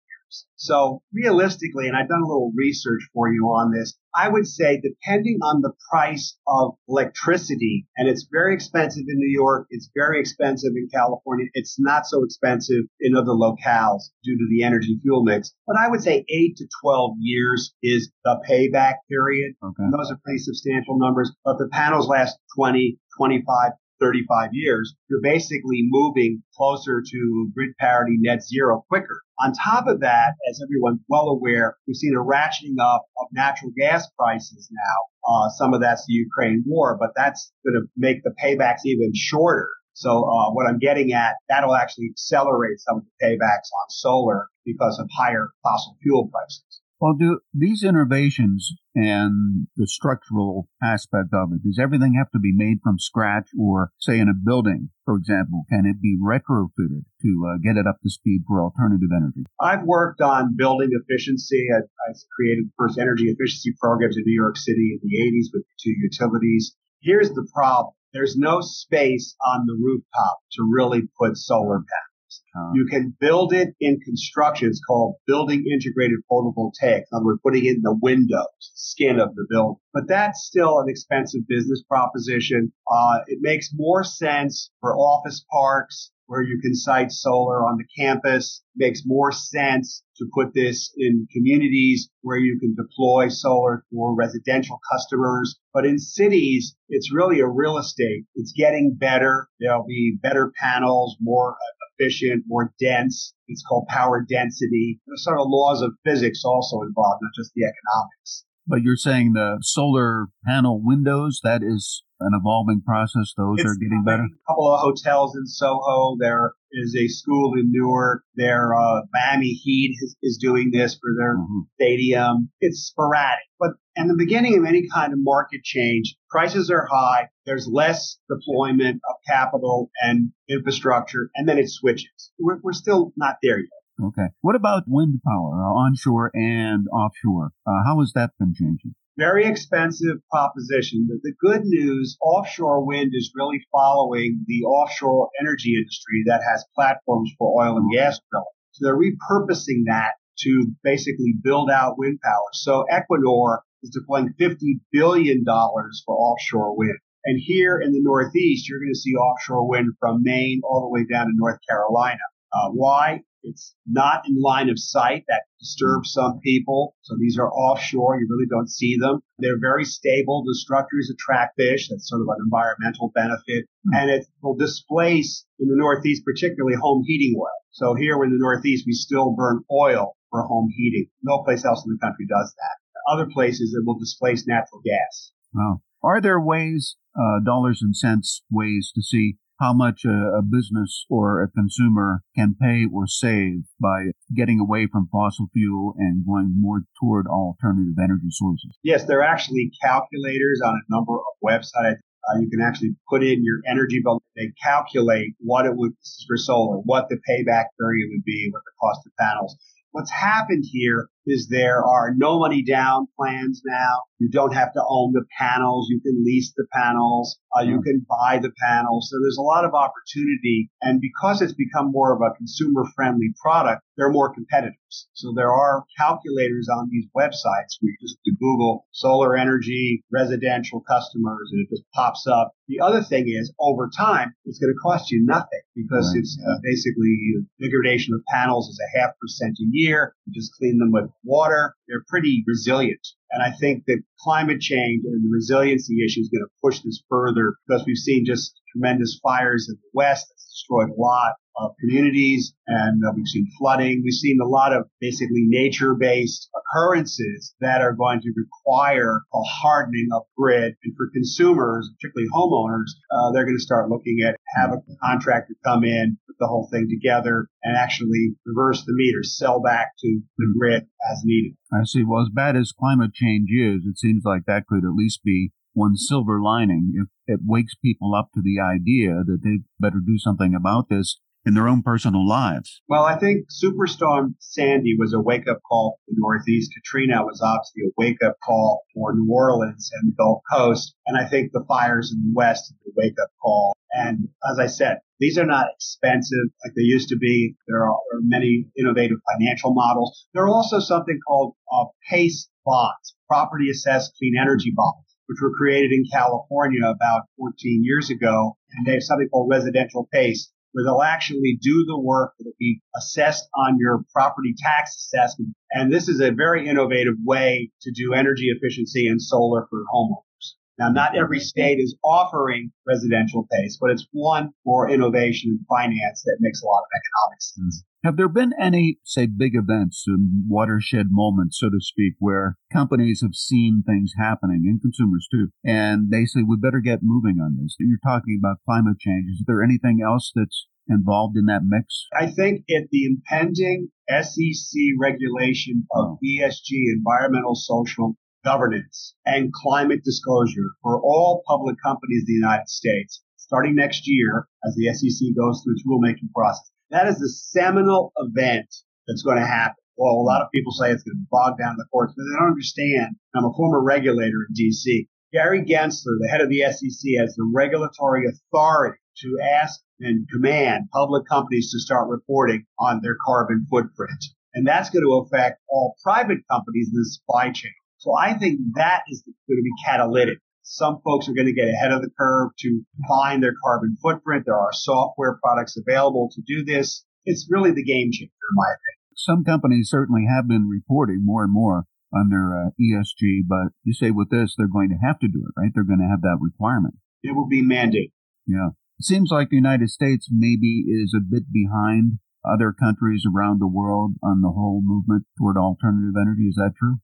so 0.56 1.02
realistically, 1.12 1.88
and 1.88 1.96
I've 1.96 2.08
done 2.08 2.22
a 2.22 2.26
little 2.26 2.52
research 2.56 3.02
for 3.12 3.32
you 3.32 3.44
on 3.46 3.72
this, 3.72 3.96
I 4.14 4.28
would 4.28 4.46
say 4.46 4.80
depending 4.80 5.38
on 5.42 5.60
the 5.60 5.72
price 5.90 6.36
of 6.46 6.74
electricity, 6.88 7.86
and 7.96 8.08
it's 8.08 8.28
very 8.30 8.54
expensive 8.54 9.04
in 9.08 9.18
New 9.18 9.32
York, 9.32 9.66
it's 9.70 9.90
very 9.94 10.20
expensive 10.20 10.72
in 10.76 10.88
California, 10.92 11.46
it's 11.54 11.76
not 11.78 12.06
so 12.06 12.24
expensive 12.24 12.84
in 13.00 13.16
other 13.16 13.32
locales 13.32 14.10
due 14.22 14.38
to 14.38 14.46
the 14.48 14.62
energy 14.62 14.98
fuel 15.02 15.24
mix. 15.24 15.52
But 15.66 15.76
I 15.78 15.88
would 15.88 16.02
say 16.02 16.24
eight 16.28 16.56
to 16.56 16.68
12 16.82 17.16
years 17.18 17.74
is 17.82 18.10
the 18.24 18.40
payback 18.48 18.94
period. 19.10 19.54
Okay. 19.62 19.90
those 19.90 20.10
are 20.10 20.18
pretty 20.24 20.38
substantial 20.38 20.98
numbers. 20.98 21.32
But 21.44 21.58
the 21.58 21.68
panels 21.68 22.08
last 22.08 22.38
20, 22.56 22.98
25, 23.18 23.72
35 24.00 24.50
years, 24.52 24.94
you're 25.08 25.20
basically 25.22 25.82
moving 25.84 26.42
closer 26.56 27.02
to 27.02 27.50
grid 27.54 27.70
parity 27.78 28.16
net 28.18 28.42
zero 28.42 28.84
quicker. 28.88 29.22
On 29.40 29.52
top 29.52 29.86
of 29.86 30.00
that, 30.00 30.34
as 30.48 30.60
everyone's 30.62 31.00
well 31.08 31.28
aware, 31.28 31.76
we've 31.86 31.96
seen 31.96 32.14
a 32.14 32.24
ratcheting 32.24 32.80
up 32.80 33.06
of 33.18 33.26
natural 33.32 33.72
gas 33.76 34.08
prices 34.18 34.68
now. 34.70 35.32
Uh, 35.32 35.48
some 35.50 35.74
of 35.74 35.80
that's 35.80 36.06
the 36.06 36.12
Ukraine 36.14 36.62
war, 36.66 36.96
but 36.98 37.10
that's 37.16 37.52
going 37.64 37.80
to 37.80 37.88
make 37.96 38.22
the 38.22 38.34
paybacks 38.42 38.84
even 38.84 39.12
shorter. 39.14 39.68
So 39.94 40.24
uh, 40.24 40.50
what 40.52 40.66
I'm 40.66 40.78
getting 40.78 41.12
at, 41.12 41.36
that'll 41.48 41.74
actually 41.74 42.08
accelerate 42.10 42.80
some 42.80 42.98
of 42.98 43.04
the 43.04 43.26
paybacks 43.26 43.70
on 43.70 43.90
solar 43.90 44.48
because 44.64 44.98
of 44.98 45.08
higher 45.16 45.50
fossil 45.62 45.96
fuel 46.02 46.28
prices. 46.28 46.73
Well, 47.00 47.14
do 47.18 47.40
these 47.52 47.82
innovations 47.82 48.72
and 48.94 49.66
the 49.76 49.86
structural 49.86 50.68
aspect 50.82 51.34
of 51.34 51.50
it, 51.52 51.62
does 51.62 51.78
everything 51.78 52.14
have 52.14 52.30
to 52.30 52.38
be 52.38 52.52
made 52.54 52.78
from 52.82 52.98
scratch 52.98 53.50
or 53.58 53.90
say 53.98 54.18
in 54.18 54.28
a 54.28 54.34
building, 54.34 54.90
for 55.04 55.16
example, 55.16 55.64
can 55.68 55.86
it 55.86 56.00
be 56.00 56.16
retrofitted 56.16 57.04
to 57.22 57.30
uh, 57.46 57.58
get 57.62 57.76
it 57.76 57.86
up 57.86 57.96
to 58.02 58.10
speed 58.10 58.42
for 58.46 58.62
alternative 58.62 59.10
energy? 59.14 59.44
I've 59.60 59.82
worked 59.82 60.20
on 60.20 60.56
building 60.56 60.90
efficiency. 60.92 61.66
I, 61.74 61.82
I 61.82 62.14
created 62.36 62.66
the 62.66 62.74
first 62.78 62.98
energy 62.98 63.24
efficiency 63.24 63.74
programs 63.80 64.16
in 64.16 64.22
New 64.24 64.40
York 64.40 64.56
City 64.56 64.96
in 64.96 65.00
the 65.02 65.18
80s 65.18 65.50
with 65.52 65.64
two 65.82 65.92
utilities. 65.98 66.76
Here's 67.02 67.30
the 67.30 67.46
problem. 67.52 67.94
There's 68.12 68.36
no 68.36 68.60
space 68.60 69.34
on 69.44 69.66
the 69.66 69.74
rooftop 69.74 70.38
to 70.52 70.70
really 70.72 71.02
put 71.18 71.36
solar 71.36 71.78
panels. 71.78 72.13
Uh, 72.56 72.70
you 72.74 72.86
can 72.90 73.16
build 73.20 73.52
it 73.52 73.74
in 73.80 74.00
construction. 74.00 74.68
It's 74.68 74.80
called 74.86 75.16
building 75.26 75.64
integrated 75.70 76.18
photovoltaics. 76.30 77.06
In 77.10 77.16
other 77.16 77.24
words, 77.24 77.40
putting 77.42 77.64
it 77.64 77.76
in 77.76 77.82
the 77.82 77.98
windows, 78.00 78.46
skin 78.60 79.20
of 79.20 79.34
the 79.34 79.46
building. 79.48 79.76
But 79.92 80.08
that's 80.08 80.44
still 80.44 80.80
an 80.80 80.88
expensive 80.88 81.42
business 81.48 81.82
proposition. 81.88 82.72
Uh, 82.90 83.20
it 83.26 83.38
makes 83.40 83.70
more 83.74 84.04
sense 84.04 84.70
for 84.80 84.96
office 84.96 85.44
parks 85.50 86.10
where 86.26 86.42
you 86.42 86.58
can 86.62 86.74
site 86.74 87.12
solar 87.12 87.66
on 87.66 87.78
the 87.78 88.02
campus. 88.02 88.62
It 88.74 88.86
makes 88.86 89.02
more 89.04 89.32
sense 89.32 90.02
to 90.16 90.26
put 90.32 90.54
this 90.54 90.92
in 90.96 91.26
communities 91.32 92.08
where 92.22 92.38
you 92.38 92.58
can 92.58 92.74
deploy 92.74 93.28
solar 93.28 93.84
for 93.92 94.14
residential 94.14 94.80
customers. 94.92 95.58
But 95.72 95.86
in 95.86 95.98
cities, 95.98 96.76
it's 96.88 97.12
really 97.12 97.40
a 97.40 97.46
real 97.46 97.78
estate. 97.78 98.24
It's 98.34 98.52
getting 98.52 98.96
better. 98.98 99.48
There'll 99.60 99.86
be 99.86 100.16
better 100.22 100.52
panels, 100.58 101.16
more 101.20 101.56
efficient, 101.98 102.44
more 102.46 102.72
dense. 102.80 103.34
It's 103.48 103.62
called 103.62 103.86
power 103.88 104.24
density. 104.28 105.00
There's 105.06 105.24
sort 105.24 105.38
of 105.38 105.46
laws 105.48 105.82
of 105.82 105.92
physics 106.04 106.42
also 106.44 106.82
involved, 106.82 107.20
not 107.22 107.32
just 107.36 107.52
the 107.54 107.62
economics. 107.62 108.44
But 108.66 108.82
you're 108.82 108.96
saying 108.96 109.34
the 109.34 109.58
solar 109.60 110.26
panel 110.46 110.80
windows, 110.82 111.40
that 111.44 111.62
is 111.62 112.02
an 112.24 112.32
evolving 112.38 112.82
process. 112.82 113.32
Those 113.36 113.60
it's 113.60 113.70
are 113.70 113.74
getting 113.76 114.02
better. 114.04 114.24
A 114.24 114.46
couple 114.48 114.72
of 114.72 114.80
hotels 114.80 115.36
in 115.36 115.46
Soho. 115.46 116.16
There 116.18 116.52
is 116.72 116.96
a 116.96 117.08
school 117.08 117.52
in 117.54 117.70
Newark. 117.70 118.22
Their 118.34 118.74
uh, 118.74 119.02
Miami 119.12 119.50
Heat 119.50 119.96
is, 120.00 120.16
is, 120.22 120.38
doing 120.38 120.70
this 120.72 120.94
for 120.94 121.10
their 121.16 121.36
mm-hmm. 121.36 121.60
stadium. 121.74 122.50
It's 122.60 122.80
sporadic, 122.80 123.44
but 123.58 123.70
in 123.96 124.08
the 124.08 124.16
beginning 124.16 124.58
of 124.58 124.64
any 124.64 124.88
kind 124.92 125.12
of 125.12 125.18
market 125.22 125.62
change, 125.62 126.16
prices 126.28 126.70
are 126.70 126.86
high. 126.90 127.28
There's 127.46 127.68
less 127.68 128.18
deployment 128.28 128.96
of 129.08 129.16
capital 129.26 129.90
and 130.00 130.32
infrastructure, 130.48 131.30
and 131.34 131.48
then 131.48 131.58
it 131.58 131.70
switches. 131.70 132.32
We're, 132.38 132.58
we're 132.62 132.72
still 132.72 133.12
not 133.16 133.36
there 133.42 133.58
yet. 133.58 133.68
Okay. 134.02 134.28
What 134.40 134.56
about 134.56 134.84
wind 134.88 135.20
power, 135.24 135.62
uh, 135.62 135.72
onshore 135.72 136.32
and 136.34 136.86
offshore? 136.88 137.52
Uh, 137.64 137.84
how 137.86 138.00
has 138.00 138.12
that 138.14 138.30
been 138.38 138.52
changing? 138.52 138.94
Very 139.16 139.46
expensive 139.46 140.18
proposition. 140.30 141.06
But 141.08 141.22
the 141.22 141.34
good 141.40 141.62
news, 141.64 142.16
offshore 142.20 142.84
wind 142.84 143.12
is 143.14 143.32
really 143.34 143.64
following 143.70 144.44
the 144.46 144.64
offshore 144.64 145.30
energy 145.40 145.76
industry 145.76 146.24
that 146.26 146.42
has 146.50 146.64
platforms 146.74 147.30
for 147.38 147.62
oil 147.62 147.76
and 147.76 147.92
gas 147.92 148.18
drilling. 148.30 148.46
So 148.72 148.84
they're 148.84 148.98
repurposing 148.98 149.84
that 149.86 150.14
to 150.40 150.72
basically 150.82 151.34
build 151.42 151.70
out 151.70 151.96
wind 151.96 152.18
power. 152.24 152.48
So 152.52 152.84
Ecuador 152.90 153.62
is 153.84 153.90
deploying 153.90 154.34
$50 154.40 154.56
billion 154.90 155.44
for 155.44 156.14
offshore 156.16 156.76
wind. 156.76 156.98
And 157.24 157.40
here 157.40 157.78
in 157.78 157.92
the 157.92 158.02
Northeast, 158.02 158.68
you're 158.68 158.80
going 158.80 158.92
to 158.92 158.98
see 158.98 159.14
offshore 159.14 159.68
wind 159.68 159.94
from 160.00 160.22
Maine 160.22 160.60
all 160.64 160.80
the 160.82 160.88
way 160.88 161.06
down 161.10 161.26
to 161.26 161.32
North 161.36 161.58
Carolina. 161.68 162.18
Uh, 162.52 162.70
why? 162.70 163.22
It's 163.44 163.74
not 163.86 164.26
in 164.26 164.40
line 164.40 164.70
of 164.70 164.78
sight. 164.78 165.24
That 165.28 165.42
disturbs 165.60 166.12
some 166.12 166.40
people. 166.42 166.96
So 167.02 167.16
these 167.18 167.38
are 167.38 167.52
offshore. 167.52 168.18
You 168.18 168.26
really 168.28 168.48
don't 168.48 168.70
see 168.70 168.96
them. 168.98 169.20
They're 169.38 169.60
very 169.60 169.84
stable. 169.84 170.42
The 170.44 170.54
structures 170.54 171.12
attract 171.12 171.56
fish. 171.56 171.88
That's 171.88 172.08
sort 172.08 172.22
of 172.22 172.28
an 172.28 172.42
environmental 172.44 173.12
benefit. 173.14 173.64
Mm-hmm. 173.64 173.94
And 173.94 174.10
it 174.10 174.26
will 174.42 174.56
displace 174.56 175.44
in 175.58 175.68
the 175.68 175.76
Northeast, 175.76 176.24
particularly 176.24 176.76
home 176.80 177.04
heating 177.06 177.36
oil. 177.38 177.58
So 177.72 177.94
here 177.94 178.22
in 178.24 178.30
the 178.30 178.38
Northeast, 178.40 178.84
we 178.86 178.92
still 178.92 179.34
burn 179.36 179.62
oil 179.70 180.16
for 180.30 180.42
home 180.42 180.70
heating. 180.74 181.06
No 181.22 181.42
place 181.44 181.64
else 181.64 181.84
in 181.86 181.92
the 181.92 182.04
country 182.04 182.26
does 182.26 182.54
that. 182.56 183.12
Other 183.12 183.28
places, 183.30 183.74
it 183.74 183.86
will 183.86 183.98
displace 183.98 184.46
natural 184.46 184.80
gas. 184.84 185.32
Wow. 185.52 185.82
Are 186.02 186.20
there 186.20 186.40
ways, 186.40 186.96
uh, 187.14 187.40
dollars 187.44 187.80
and 187.82 187.96
cents 187.96 188.42
ways 188.50 188.90
to 188.94 189.02
see 189.02 189.36
how 189.60 189.72
much 189.72 190.04
a, 190.04 190.38
a, 190.38 190.42
business 190.42 191.04
or 191.08 191.42
a 191.42 191.50
consumer 191.50 192.22
can 192.36 192.54
pay 192.60 192.84
or 192.92 193.06
save 193.06 193.64
by 193.80 194.10
getting 194.34 194.58
away 194.58 194.86
from 194.90 195.08
fossil 195.10 195.46
fuel 195.52 195.94
and 195.98 196.24
going 196.26 196.54
more 196.58 196.82
toward 197.00 197.26
alternative 197.26 197.94
energy 198.02 198.30
sources? 198.30 198.76
Yes, 198.82 199.04
there 199.04 199.20
are 199.20 199.24
actually 199.24 199.70
calculators 199.82 200.60
on 200.64 200.74
a 200.74 200.94
number 200.94 201.14
of 201.14 201.34
websites. 201.42 201.98
Uh, 202.26 202.40
you 202.40 202.48
can 202.48 202.60
actually 202.62 202.96
put 203.08 203.22
in 203.22 203.44
your 203.44 203.60
energy 203.70 204.00
bill. 204.02 204.22
They 204.36 204.52
calculate 204.62 205.34
what 205.40 205.66
it 205.66 205.76
would 205.76 205.92
for 206.26 206.36
solar, 206.36 206.78
what 206.78 207.08
the 207.08 207.16
payback 207.16 207.66
period 207.78 208.08
would 208.12 208.24
be, 208.24 208.48
what 208.50 208.62
the 208.64 208.72
cost 208.80 209.06
of 209.06 209.12
panels. 209.20 209.56
What's 209.92 210.10
happened 210.10 210.64
here 210.66 211.08
is 211.26 211.48
there 211.48 211.84
are 211.84 212.14
no 212.16 212.38
money 212.38 212.62
down 212.62 213.08
plans 213.18 213.62
now. 213.64 214.02
You 214.18 214.28
don't 214.30 214.54
have 214.54 214.72
to 214.72 214.82
own 214.88 215.12
the 215.12 215.24
panels. 215.38 215.88
You 215.90 216.00
can 216.00 216.24
lease 216.24 216.52
the 216.56 216.66
panels. 216.72 217.38
Uh, 217.56 217.62
you 217.62 217.82
can 217.82 218.06
buy 218.08 218.38
the 218.38 218.52
panels. 218.62 219.08
So 219.10 219.18
there's 219.20 219.38
a 219.38 219.42
lot 219.42 219.64
of 219.64 219.74
opportunity. 219.74 220.70
And 220.82 221.00
because 221.00 221.42
it's 221.42 221.52
become 221.52 221.90
more 221.90 222.14
of 222.14 222.20
a 222.22 222.34
consumer 222.36 222.84
friendly 222.94 223.34
product, 223.42 223.82
there 223.96 224.06
are 224.06 224.12
more 224.12 224.32
competitors. 224.32 225.08
So 225.12 225.32
there 225.34 225.52
are 225.52 225.84
calculators 225.98 226.68
on 226.72 226.88
these 226.90 227.06
websites 227.16 227.78
where 227.80 227.90
you 227.90 227.96
just 228.00 228.18
Google 228.40 228.86
solar 228.92 229.36
energy, 229.36 230.04
residential 230.12 230.80
customers, 230.80 231.50
and 231.52 231.62
it 231.62 231.70
just 231.70 231.84
pops 231.94 232.26
up. 232.26 232.52
The 232.68 232.80
other 232.80 233.02
thing 233.02 233.26
is 233.28 233.52
over 233.60 233.90
time, 233.96 234.34
it's 234.44 234.58
going 234.58 234.72
to 234.72 234.78
cost 234.82 235.10
you 235.10 235.24
nothing 235.24 235.60
because 235.74 236.12
right. 236.12 236.20
it's 236.20 236.38
uh, 236.40 236.58
basically 236.62 237.16
degradation 237.60 238.14
of 238.14 238.22
panels 238.32 238.68
is 238.68 238.80
a 238.80 238.98
half 238.98 239.10
percent 239.20 239.56
a 239.60 239.66
year. 239.70 240.14
You 240.26 240.32
just 240.32 240.52
clean 240.54 240.78
them 240.78 240.92
with 240.92 241.10
water. 241.22 241.74
They're 241.88 242.04
pretty 242.08 242.42
resilient. 242.46 243.06
And 243.30 243.42
I 243.42 243.50
think 243.50 243.84
that 243.86 244.02
climate 244.20 244.60
change 244.60 245.02
and 245.04 245.24
the 245.24 245.30
resiliency 245.32 246.04
issue 246.04 246.20
is 246.20 246.30
going 246.32 246.44
to 246.44 246.60
push 246.62 246.80
this 246.80 247.02
further 247.08 247.54
because 247.66 247.84
we've 247.86 247.96
seen 247.96 248.24
just 248.24 248.60
tremendous 248.72 249.20
fires 249.22 249.68
in 249.68 249.76
the 249.76 249.90
West 249.92 250.26
that's 250.28 250.44
destroyed 250.50 250.90
a 250.90 251.00
lot 251.00 251.34
of 251.56 251.72
communities 251.80 252.54
and 252.66 253.02
uh, 253.04 253.12
we've 253.14 253.26
seen 253.26 253.48
flooding. 253.58 254.02
We've 254.04 254.12
seen 254.12 254.38
a 254.42 254.48
lot 254.48 254.72
of 254.72 254.84
basically 255.00 255.44
nature 255.46 255.94
based 255.94 256.50
occurrences 256.54 257.54
that 257.60 257.80
are 257.80 257.92
going 257.92 258.20
to 258.22 258.32
require 258.36 259.20
a 259.32 259.42
hardening 259.42 260.08
of 260.12 260.22
grid. 260.36 260.74
And 260.82 260.94
for 260.96 261.10
consumers, 261.12 261.90
particularly 262.00 262.28
homeowners, 262.34 262.90
uh, 263.10 263.32
they're 263.32 263.44
going 263.44 263.56
to 263.56 263.62
start 263.62 263.90
looking 263.90 264.18
at 264.26 264.36
have 264.56 264.72
a 264.72 264.82
contractor 265.02 265.54
come 265.64 265.84
in, 265.84 266.18
put 266.26 266.36
the 266.38 266.46
whole 266.46 266.68
thing 266.72 266.88
together 266.88 267.48
and 267.62 267.76
actually 267.76 268.34
reverse 268.46 268.84
the 268.84 268.92
meter, 268.94 269.22
sell 269.22 269.60
back 269.60 269.92
to 269.98 270.20
the 270.38 270.54
grid 270.58 270.86
as 271.10 271.22
needed. 271.24 271.56
I 271.72 271.84
see. 271.84 272.04
Well, 272.04 272.22
as 272.22 272.30
bad 272.32 272.56
as 272.56 272.72
climate 272.72 273.12
change 273.12 273.50
is, 273.50 273.84
it 273.86 273.98
seems 273.98 274.24
like 274.24 274.42
that 274.46 274.66
could 274.66 274.84
at 274.84 274.94
least 274.94 275.22
be 275.24 275.52
one 275.74 275.96
silver 275.96 276.40
lining 276.40 276.92
if 276.94 277.08
it 277.26 277.40
wakes 277.44 277.74
people 277.74 278.14
up 278.14 278.30
to 278.32 278.40
the 278.40 278.60
idea 278.60 279.22
that 279.26 279.40
they 279.42 279.58
better 279.80 280.00
do 280.04 280.18
something 280.18 280.54
about 280.54 280.88
this 280.88 281.18
in 281.46 281.54
their 281.54 281.68
own 281.68 281.82
personal 281.82 282.26
lives. 282.26 282.80
Well, 282.88 283.04
I 283.04 283.18
think 283.18 283.46
Superstorm 283.50 284.34
Sandy 284.38 284.96
was 284.98 285.12
a 285.12 285.20
wake 285.20 285.46
up 285.48 285.60
call 285.68 285.98
for 286.04 286.12
the 286.12 286.16
Northeast. 286.18 286.72
Katrina 286.74 287.22
was 287.22 287.40
obviously 287.42 287.82
a 287.88 287.92
wake 287.98 288.22
up 288.24 288.36
call 288.44 288.82
for 288.94 289.12
New 289.14 289.30
Orleans 289.30 289.90
and 289.94 290.12
the 290.12 290.16
Gulf 290.16 290.42
Coast. 290.50 290.94
And 291.06 291.18
I 291.18 291.26
think 291.26 291.52
the 291.52 291.64
fires 291.68 292.12
in 292.12 292.22
the 292.22 292.32
West 292.34 292.72
are 292.72 292.90
a 292.90 292.92
wake 292.96 293.18
up 293.22 293.30
call. 293.42 293.76
And 293.92 294.28
as 294.50 294.58
I 294.58 294.66
said, 294.66 294.98
these 295.20 295.38
are 295.38 295.46
not 295.46 295.68
expensive 295.76 296.46
like 296.64 296.74
they 296.74 296.82
used 296.82 297.08
to 297.10 297.16
be. 297.16 297.54
There 297.68 297.84
are, 297.84 297.96
many 298.26 298.66
innovative 298.78 299.18
financial 299.32 299.74
models. 299.74 300.26
There 300.34 300.44
are 300.44 300.48
also 300.48 300.78
something 300.78 301.18
called 301.26 301.54
uh, 301.70 301.84
PACE 302.08 302.48
bonds, 302.64 303.14
property 303.28 303.68
assessed 303.70 304.14
clean 304.18 304.34
energy 304.40 304.72
bonds, 304.74 305.16
which 305.26 305.38
were 305.42 305.52
created 305.52 305.90
in 305.92 306.04
California 306.10 306.86
about 306.86 307.22
14 307.38 307.82
years 307.84 308.10
ago. 308.10 308.56
And 308.72 308.86
they 308.86 308.92
have 308.92 309.02
something 309.02 309.28
called 309.28 309.50
residential 309.50 310.08
PACE 310.12 310.50
where 310.74 310.84
they'll 310.84 311.02
actually 311.02 311.56
do 311.62 311.84
the 311.86 311.98
work 311.98 312.34
that'll 312.38 312.52
be 312.58 312.80
assessed 312.96 313.48
on 313.54 313.78
your 313.78 314.02
property 314.12 314.54
tax 314.58 314.96
assessment. 314.96 315.54
And 315.70 315.92
this 315.92 316.08
is 316.08 316.20
a 316.20 316.32
very 316.32 316.68
innovative 316.68 317.14
way 317.24 317.70
to 317.82 317.92
do 317.92 318.12
energy 318.12 318.46
efficiency 318.48 319.06
and 319.06 319.22
solar 319.22 319.66
for 319.70 319.84
homeowners. 319.94 320.33
Now, 320.78 320.88
not 320.88 321.16
every 321.16 321.38
state 321.38 321.78
is 321.78 321.96
offering 322.02 322.72
residential 322.86 323.46
PACE, 323.52 323.78
but 323.80 323.90
it's 323.90 324.06
one 324.10 324.50
for 324.64 324.90
innovation 324.90 325.50
and 325.50 325.66
finance 325.68 326.22
that 326.24 326.38
makes 326.40 326.62
a 326.62 326.66
lot 326.66 326.82
of 326.82 326.90
economic 326.94 327.40
sense. 327.40 327.84
Have 328.04 328.16
there 328.16 328.28
been 328.28 328.52
any, 328.60 328.98
say, 329.04 329.26
big 329.26 329.54
events, 329.54 330.04
and 330.06 330.44
watershed 330.48 331.06
moments, 331.10 331.58
so 331.58 331.70
to 331.70 331.80
speak, 331.80 332.14
where 332.18 332.56
companies 332.72 333.22
have 333.22 333.34
seen 333.34 333.82
things 333.86 334.12
happening, 334.18 334.64
and 334.66 334.80
consumers 334.80 335.26
too, 335.30 335.48
and 335.64 336.10
they 336.10 336.26
say, 336.26 336.42
we 336.42 336.56
better 336.56 336.80
get 336.80 336.98
moving 337.02 337.38
on 337.40 337.56
this? 337.56 337.76
You're 337.78 337.98
talking 338.04 338.38
about 338.38 338.58
climate 338.66 338.98
change. 338.98 339.30
Is 339.30 339.44
there 339.46 339.62
anything 339.62 340.00
else 340.04 340.32
that's 340.34 340.66
involved 340.88 341.36
in 341.36 341.46
that 341.46 341.62
mix? 341.64 342.06
I 342.12 342.26
think 342.26 342.64
it 342.66 342.88
the 342.90 343.06
impending 343.06 343.88
SEC 344.10 344.80
regulation 345.00 345.86
of 345.94 346.04
oh. 346.04 346.18
ESG, 346.22 346.92
environmental, 346.94 347.54
social 347.54 348.16
governance, 348.44 349.14
and 349.24 349.52
climate 349.52 350.04
disclosure 350.04 350.70
for 350.82 351.00
all 351.00 351.42
public 351.46 351.76
companies 351.82 352.24
in 352.26 352.34
the 352.34 352.40
United 352.40 352.68
States 352.68 353.22
starting 353.44 353.74
next 353.74 354.02
year 354.06 354.48
as 354.66 354.74
the 354.74 354.92
SEC 354.92 355.28
goes 355.36 355.62
through 355.62 355.74
its 355.74 355.84
rulemaking 355.86 356.32
process. 356.34 356.70
That 356.90 357.08
is 357.08 357.18
the 357.18 357.28
seminal 357.28 358.12
event 358.16 358.66
that's 359.06 359.22
going 359.22 359.38
to 359.38 359.46
happen. 359.46 359.76
Well, 359.96 360.14
a 360.14 360.26
lot 360.26 360.42
of 360.42 360.48
people 360.52 360.72
say 360.72 360.90
it's 360.90 361.04
going 361.04 361.16
to 361.16 361.26
bog 361.30 361.58
down 361.58 361.76
the 361.76 361.86
courts, 361.92 362.14
but 362.16 362.24
they 362.24 362.38
don't 362.38 362.50
understand. 362.50 363.16
I'm 363.36 363.44
a 363.44 363.52
former 363.52 363.82
regulator 363.82 364.48
in 364.48 364.54
DC. 364.54 365.06
Gary 365.32 365.62
Gensler, 365.62 366.18
the 366.20 366.28
head 366.30 366.40
of 366.40 366.48
the 366.48 366.62
SEC, 366.62 367.18
has 367.18 367.34
the 367.36 367.50
regulatory 367.52 368.24
authority 368.26 368.98
to 369.18 369.38
ask 369.42 369.80
and 370.00 370.28
command 370.32 370.88
public 370.92 371.26
companies 371.26 371.70
to 371.70 371.78
start 371.78 372.08
reporting 372.08 372.64
on 372.78 373.00
their 373.02 373.16
carbon 373.24 373.66
footprint. 373.70 374.24
And 374.54 374.66
that's 374.66 374.90
going 374.90 375.04
to 375.04 375.24
affect 375.24 375.60
all 375.68 375.96
private 376.02 376.38
companies 376.50 376.88
in 376.92 376.98
the 376.98 377.04
supply 377.04 377.50
chain. 377.50 377.72
So 378.04 378.12
I 378.14 378.34
think 378.34 378.60
that 378.74 379.00
is 379.08 379.22
going 379.24 379.56
to 379.56 379.62
be 379.62 379.72
catalytic. 379.82 380.38
Some 380.62 381.00
folks 381.02 381.26
are 381.26 381.32
going 381.32 381.46
to 381.46 381.54
get 381.54 381.68
ahead 381.68 381.90
of 381.90 382.02
the 382.02 382.10
curve 382.18 382.50
to 382.58 382.82
find 383.08 383.42
their 383.42 383.54
carbon 383.64 383.96
footprint. 384.02 384.44
There 384.44 384.58
are 384.58 384.72
software 384.74 385.38
products 385.42 385.78
available 385.78 386.28
to 386.34 386.42
do 386.46 386.64
this. 386.66 387.02
It's 387.24 387.48
really 387.50 387.70
the 387.70 387.82
game 387.82 388.10
changer, 388.12 388.28
in 388.28 388.56
my 388.56 388.68
opinion. 388.68 389.00
Some 389.16 389.44
companies 389.44 389.88
certainly 389.88 390.26
have 390.28 390.46
been 390.46 390.68
reporting 390.68 391.24
more 391.24 391.44
and 391.44 391.52
more 391.52 391.84
on 392.12 392.28
their 392.28 392.52
uh, 392.52 392.70
ESG, 392.76 393.48
but 393.48 393.72
you 393.84 393.94
say 393.94 394.10
with 394.10 394.28
this, 394.28 394.54
they're 394.56 394.68
going 394.68 394.90
to 394.90 395.00
have 395.06 395.18
to 395.20 395.28
do 395.28 395.40
it, 395.40 395.58
right? 395.58 395.70
They're 395.74 395.82
going 395.82 396.04
to 396.04 396.10
have 396.10 396.20
that 396.20 396.38
requirement. 396.40 396.96
It 397.22 397.34
will 397.34 397.48
be 397.48 397.64
mandated. 397.64 398.12
Yeah. 398.46 398.76
It 398.98 399.04
seems 399.04 399.30
like 399.32 399.48
the 399.48 399.56
United 399.56 399.88
States 399.88 400.28
maybe 400.30 400.84
is 400.88 401.16
a 401.16 401.24
bit 401.24 401.44
behind 401.50 402.18
other 402.44 402.74
countries 402.78 403.24
around 403.24 403.60
the 403.60 403.66
world 403.66 404.12
on 404.22 404.42
the 404.42 404.52
whole 404.52 404.82
movement 404.84 405.24
toward 405.38 405.56
alternative 405.56 406.20
energy. 406.20 406.48
Is 406.48 406.56
that 406.56 406.74
true? 406.78 406.96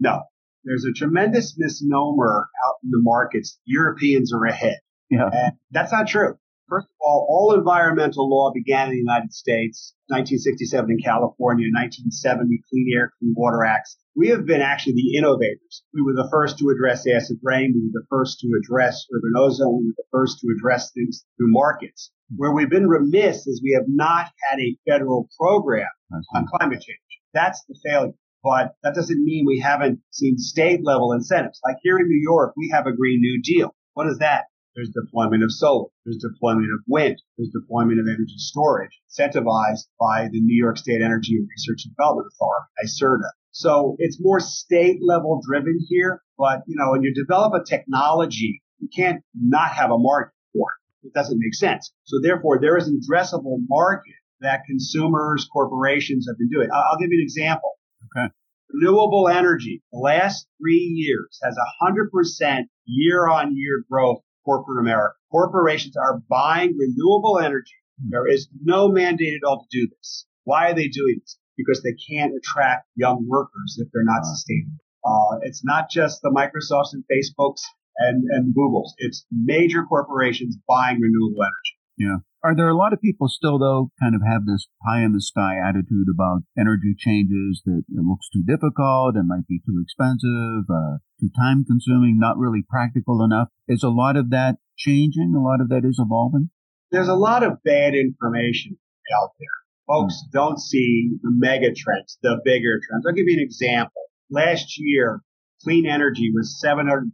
No. 0.00 0.22
There's 0.66 0.84
a 0.84 0.92
tremendous 0.92 1.54
misnomer 1.56 2.48
out 2.66 2.74
in 2.82 2.90
the 2.90 3.00
markets. 3.00 3.58
Europeans 3.64 4.32
are 4.34 4.44
ahead. 4.44 4.78
Yeah. 5.08 5.30
And 5.32 5.52
that's 5.70 5.92
not 5.92 6.08
true. 6.08 6.36
First 6.68 6.86
of 6.86 6.98
all, 7.00 7.26
all 7.30 7.54
environmental 7.56 8.28
law 8.28 8.50
began 8.52 8.88
in 8.88 8.94
the 8.94 8.98
United 8.98 9.32
States, 9.32 9.94
1967 10.08 10.90
in 10.90 10.98
California, 10.98 11.70
1970 11.70 12.58
Clean 12.68 12.90
Air, 12.92 13.12
Clean 13.20 13.32
Water 13.36 13.64
Acts. 13.64 13.96
We 14.16 14.30
have 14.30 14.46
been 14.46 14.60
actually 14.60 14.94
the 14.94 15.16
innovators. 15.16 15.84
We 15.94 16.02
were 16.02 16.14
the 16.14 16.28
first 16.28 16.58
to 16.58 16.74
address 16.74 17.06
acid 17.06 17.38
rain. 17.44 17.70
We 17.72 17.86
were 17.86 18.02
the 18.02 18.10
first 18.10 18.40
to 18.40 18.48
address 18.58 19.06
urban 19.14 19.38
ozone. 19.38 19.78
We 19.78 19.86
were 19.86 20.02
the 20.02 20.10
first 20.10 20.40
to 20.40 20.48
address 20.58 20.90
things 20.90 21.24
through 21.36 21.52
markets. 21.52 22.10
Hmm. 22.30 22.36
Where 22.38 22.52
we've 22.52 22.70
been 22.70 22.88
remiss 22.88 23.46
is 23.46 23.62
we 23.62 23.78
have 23.78 23.86
not 23.86 24.26
had 24.50 24.58
a 24.58 24.76
federal 24.90 25.28
program 25.38 25.86
on 26.34 26.46
climate 26.50 26.82
change. 26.82 26.98
That's 27.32 27.62
the 27.68 27.78
failure. 27.86 28.14
But 28.46 28.76
that 28.84 28.94
doesn't 28.94 29.24
mean 29.24 29.44
we 29.44 29.58
haven't 29.58 29.98
seen 30.12 30.38
state 30.38 30.84
level 30.84 31.10
incentives. 31.10 31.60
Like 31.64 31.78
here 31.82 31.98
in 31.98 32.06
New 32.06 32.22
York, 32.22 32.54
we 32.56 32.70
have 32.72 32.86
a 32.86 32.94
Green 32.94 33.20
New 33.20 33.42
Deal. 33.42 33.74
What 33.94 34.06
is 34.06 34.18
that? 34.18 34.44
There's 34.76 34.90
deployment 34.90 35.42
of 35.42 35.50
solar. 35.50 35.88
There's 36.04 36.22
deployment 36.22 36.68
of 36.72 36.78
wind. 36.86 37.20
There's 37.36 37.50
deployment 37.50 37.98
of 37.98 38.06
energy 38.06 38.36
storage, 38.36 38.92
incentivized 39.10 39.88
by 39.98 40.28
the 40.30 40.40
New 40.40 40.56
York 40.56 40.78
State 40.78 41.02
Energy 41.02 41.34
and 41.34 41.48
Research 41.50 41.86
and 41.86 41.96
Development 41.96 42.28
Authority, 42.34 42.70
NYSERDA. 42.84 43.30
So 43.50 43.96
it's 43.98 44.18
more 44.20 44.38
state 44.38 44.98
level 45.02 45.40
driven 45.44 45.80
here. 45.88 46.22
But, 46.38 46.60
you 46.68 46.76
know, 46.76 46.92
when 46.92 47.02
you 47.02 47.12
develop 47.14 47.52
a 47.52 47.64
technology, 47.68 48.62
you 48.78 48.88
can't 48.94 49.24
not 49.34 49.72
have 49.72 49.90
a 49.90 49.98
market 49.98 50.34
for 50.52 50.68
it. 50.70 51.08
It 51.08 51.14
doesn't 51.14 51.40
make 51.40 51.54
sense. 51.54 51.92
So 52.04 52.20
therefore, 52.22 52.60
there 52.60 52.76
is 52.76 52.86
an 52.86 53.00
addressable 53.00 53.58
market 53.68 54.14
that 54.40 54.60
consumers, 54.68 55.48
corporations 55.52 56.28
have 56.28 56.38
been 56.38 56.50
doing. 56.50 56.68
I'll 56.72 56.98
give 57.00 57.10
you 57.10 57.18
an 57.18 57.24
example. 57.24 57.72
Okay. 58.04 58.32
Renewable 58.72 59.28
energy, 59.28 59.82
the 59.92 59.98
last 59.98 60.46
three 60.60 60.92
years 60.94 61.38
has 61.42 61.56
100% 61.82 62.64
year 62.84 63.28
on 63.28 63.56
year 63.56 63.84
growth 63.90 64.22
corporate 64.44 64.80
America. 64.80 65.14
Corporations 65.30 65.96
are 65.96 66.20
buying 66.28 66.76
renewable 66.78 67.38
energy. 67.38 67.74
Hmm. 68.02 68.10
There 68.10 68.28
is 68.28 68.48
no 68.62 68.88
mandate 68.88 69.34
at 69.34 69.46
all 69.46 69.66
to 69.70 69.78
do 69.78 69.88
this. 69.88 70.26
Why 70.44 70.70
are 70.70 70.74
they 70.74 70.88
doing 70.88 71.18
this? 71.20 71.38
Because 71.56 71.82
they 71.82 71.94
can't 72.08 72.32
attract 72.36 72.86
young 72.94 73.26
workers 73.28 73.78
if 73.78 73.88
they're 73.92 74.04
not 74.04 74.24
sustainable. 74.24 74.78
Uh, 75.04 75.38
it's 75.42 75.64
not 75.64 75.90
just 75.90 76.20
the 76.22 76.30
Microsofts 76.30 76.92
and 76.92 77.04
Facebooks 77.10 77.62
and, 77.98 78.24
and 78.30 78.54
Googles. 78.54 78.90
It's 78.98 79.24
major 79.30 79.84
corporations 79.84 80.56
buying 80.68 81.00
renewable 81.00 81.42
energy. 81.42 81.76
Yeah. 81.98 82.16
Are 82.46 82.54
there 82.54 82.68
a 82.68 82.76
lot 82.76 82.92
of 82.92 83.00
people 83.00 83.26
still, 83.26 83.58
though, 83.58 83.90
kind 83.98 84.14
of 84.14 84.22
have 84.24 84.46
this 84.46 84.68
pie 84.86 85.02
in 85.02 85.10
the 85.10 85.20
sky 85.20 85.58
attitude 85.58 86.06
about 86.06 86.46
energy 86.56 86.94
changes 86.96 87.60
that 87.66 87.82
it 87.90 88.04
looks 88.06 88.28
too 88.30 88.44
difficult 88.46 89.16
and 89.16 89.26
might 89.26 89.48
be 89.48 89.58
too 89.66 89.82
expensive, 89.82 90.62
uh, 90.70 91.02
too 91.18 91.28
time 91.36 91.64
consuming, 91.66 92.20
not 92.20 92.38
really 92.38 92.62
practical 92.62 93.24
enough? 93.24 93.48
Is 93.66 93.82
a 93.82 93.88
lot 93.88 94.16
of 94.16 94.30
that 94.30 94.58
changing? 94.78 95.34
A 95.36 95.42
lot 95.42 95.60
of 95.60 95.70
that 95.70 95.84
is 95.84 95.98
evolving? 95.98 96.50
There's 96.92 97.08
a 97.08 97.18
lot 97.18 97.42
of 97.42 97.64
bad 97.64 97.96
information 97.96 98.78
out 99.20 99.30
there. 99.40 99.58
Folks 99.88 100.14
mm. 100.14 100.30
don't 100.30 100.60
see 100.60 101.18
the 101.22 101.32
mega 101.34 101.74
trends, 101.74 102.16
the 102.22 102.38
bigger 102.44 102.78
trends. 102.78 103.06
I'll 103.08 103.12
give 103.12 103.26
you 103.26 103.38
an 103.38 103.42
example. 103.42 104.02
Last 104.30 104.78
year, 104.78 105.20
clean 105.64 105.84
energy 105.84 106.30
was 106.32 106.62
$755 106.64 107.10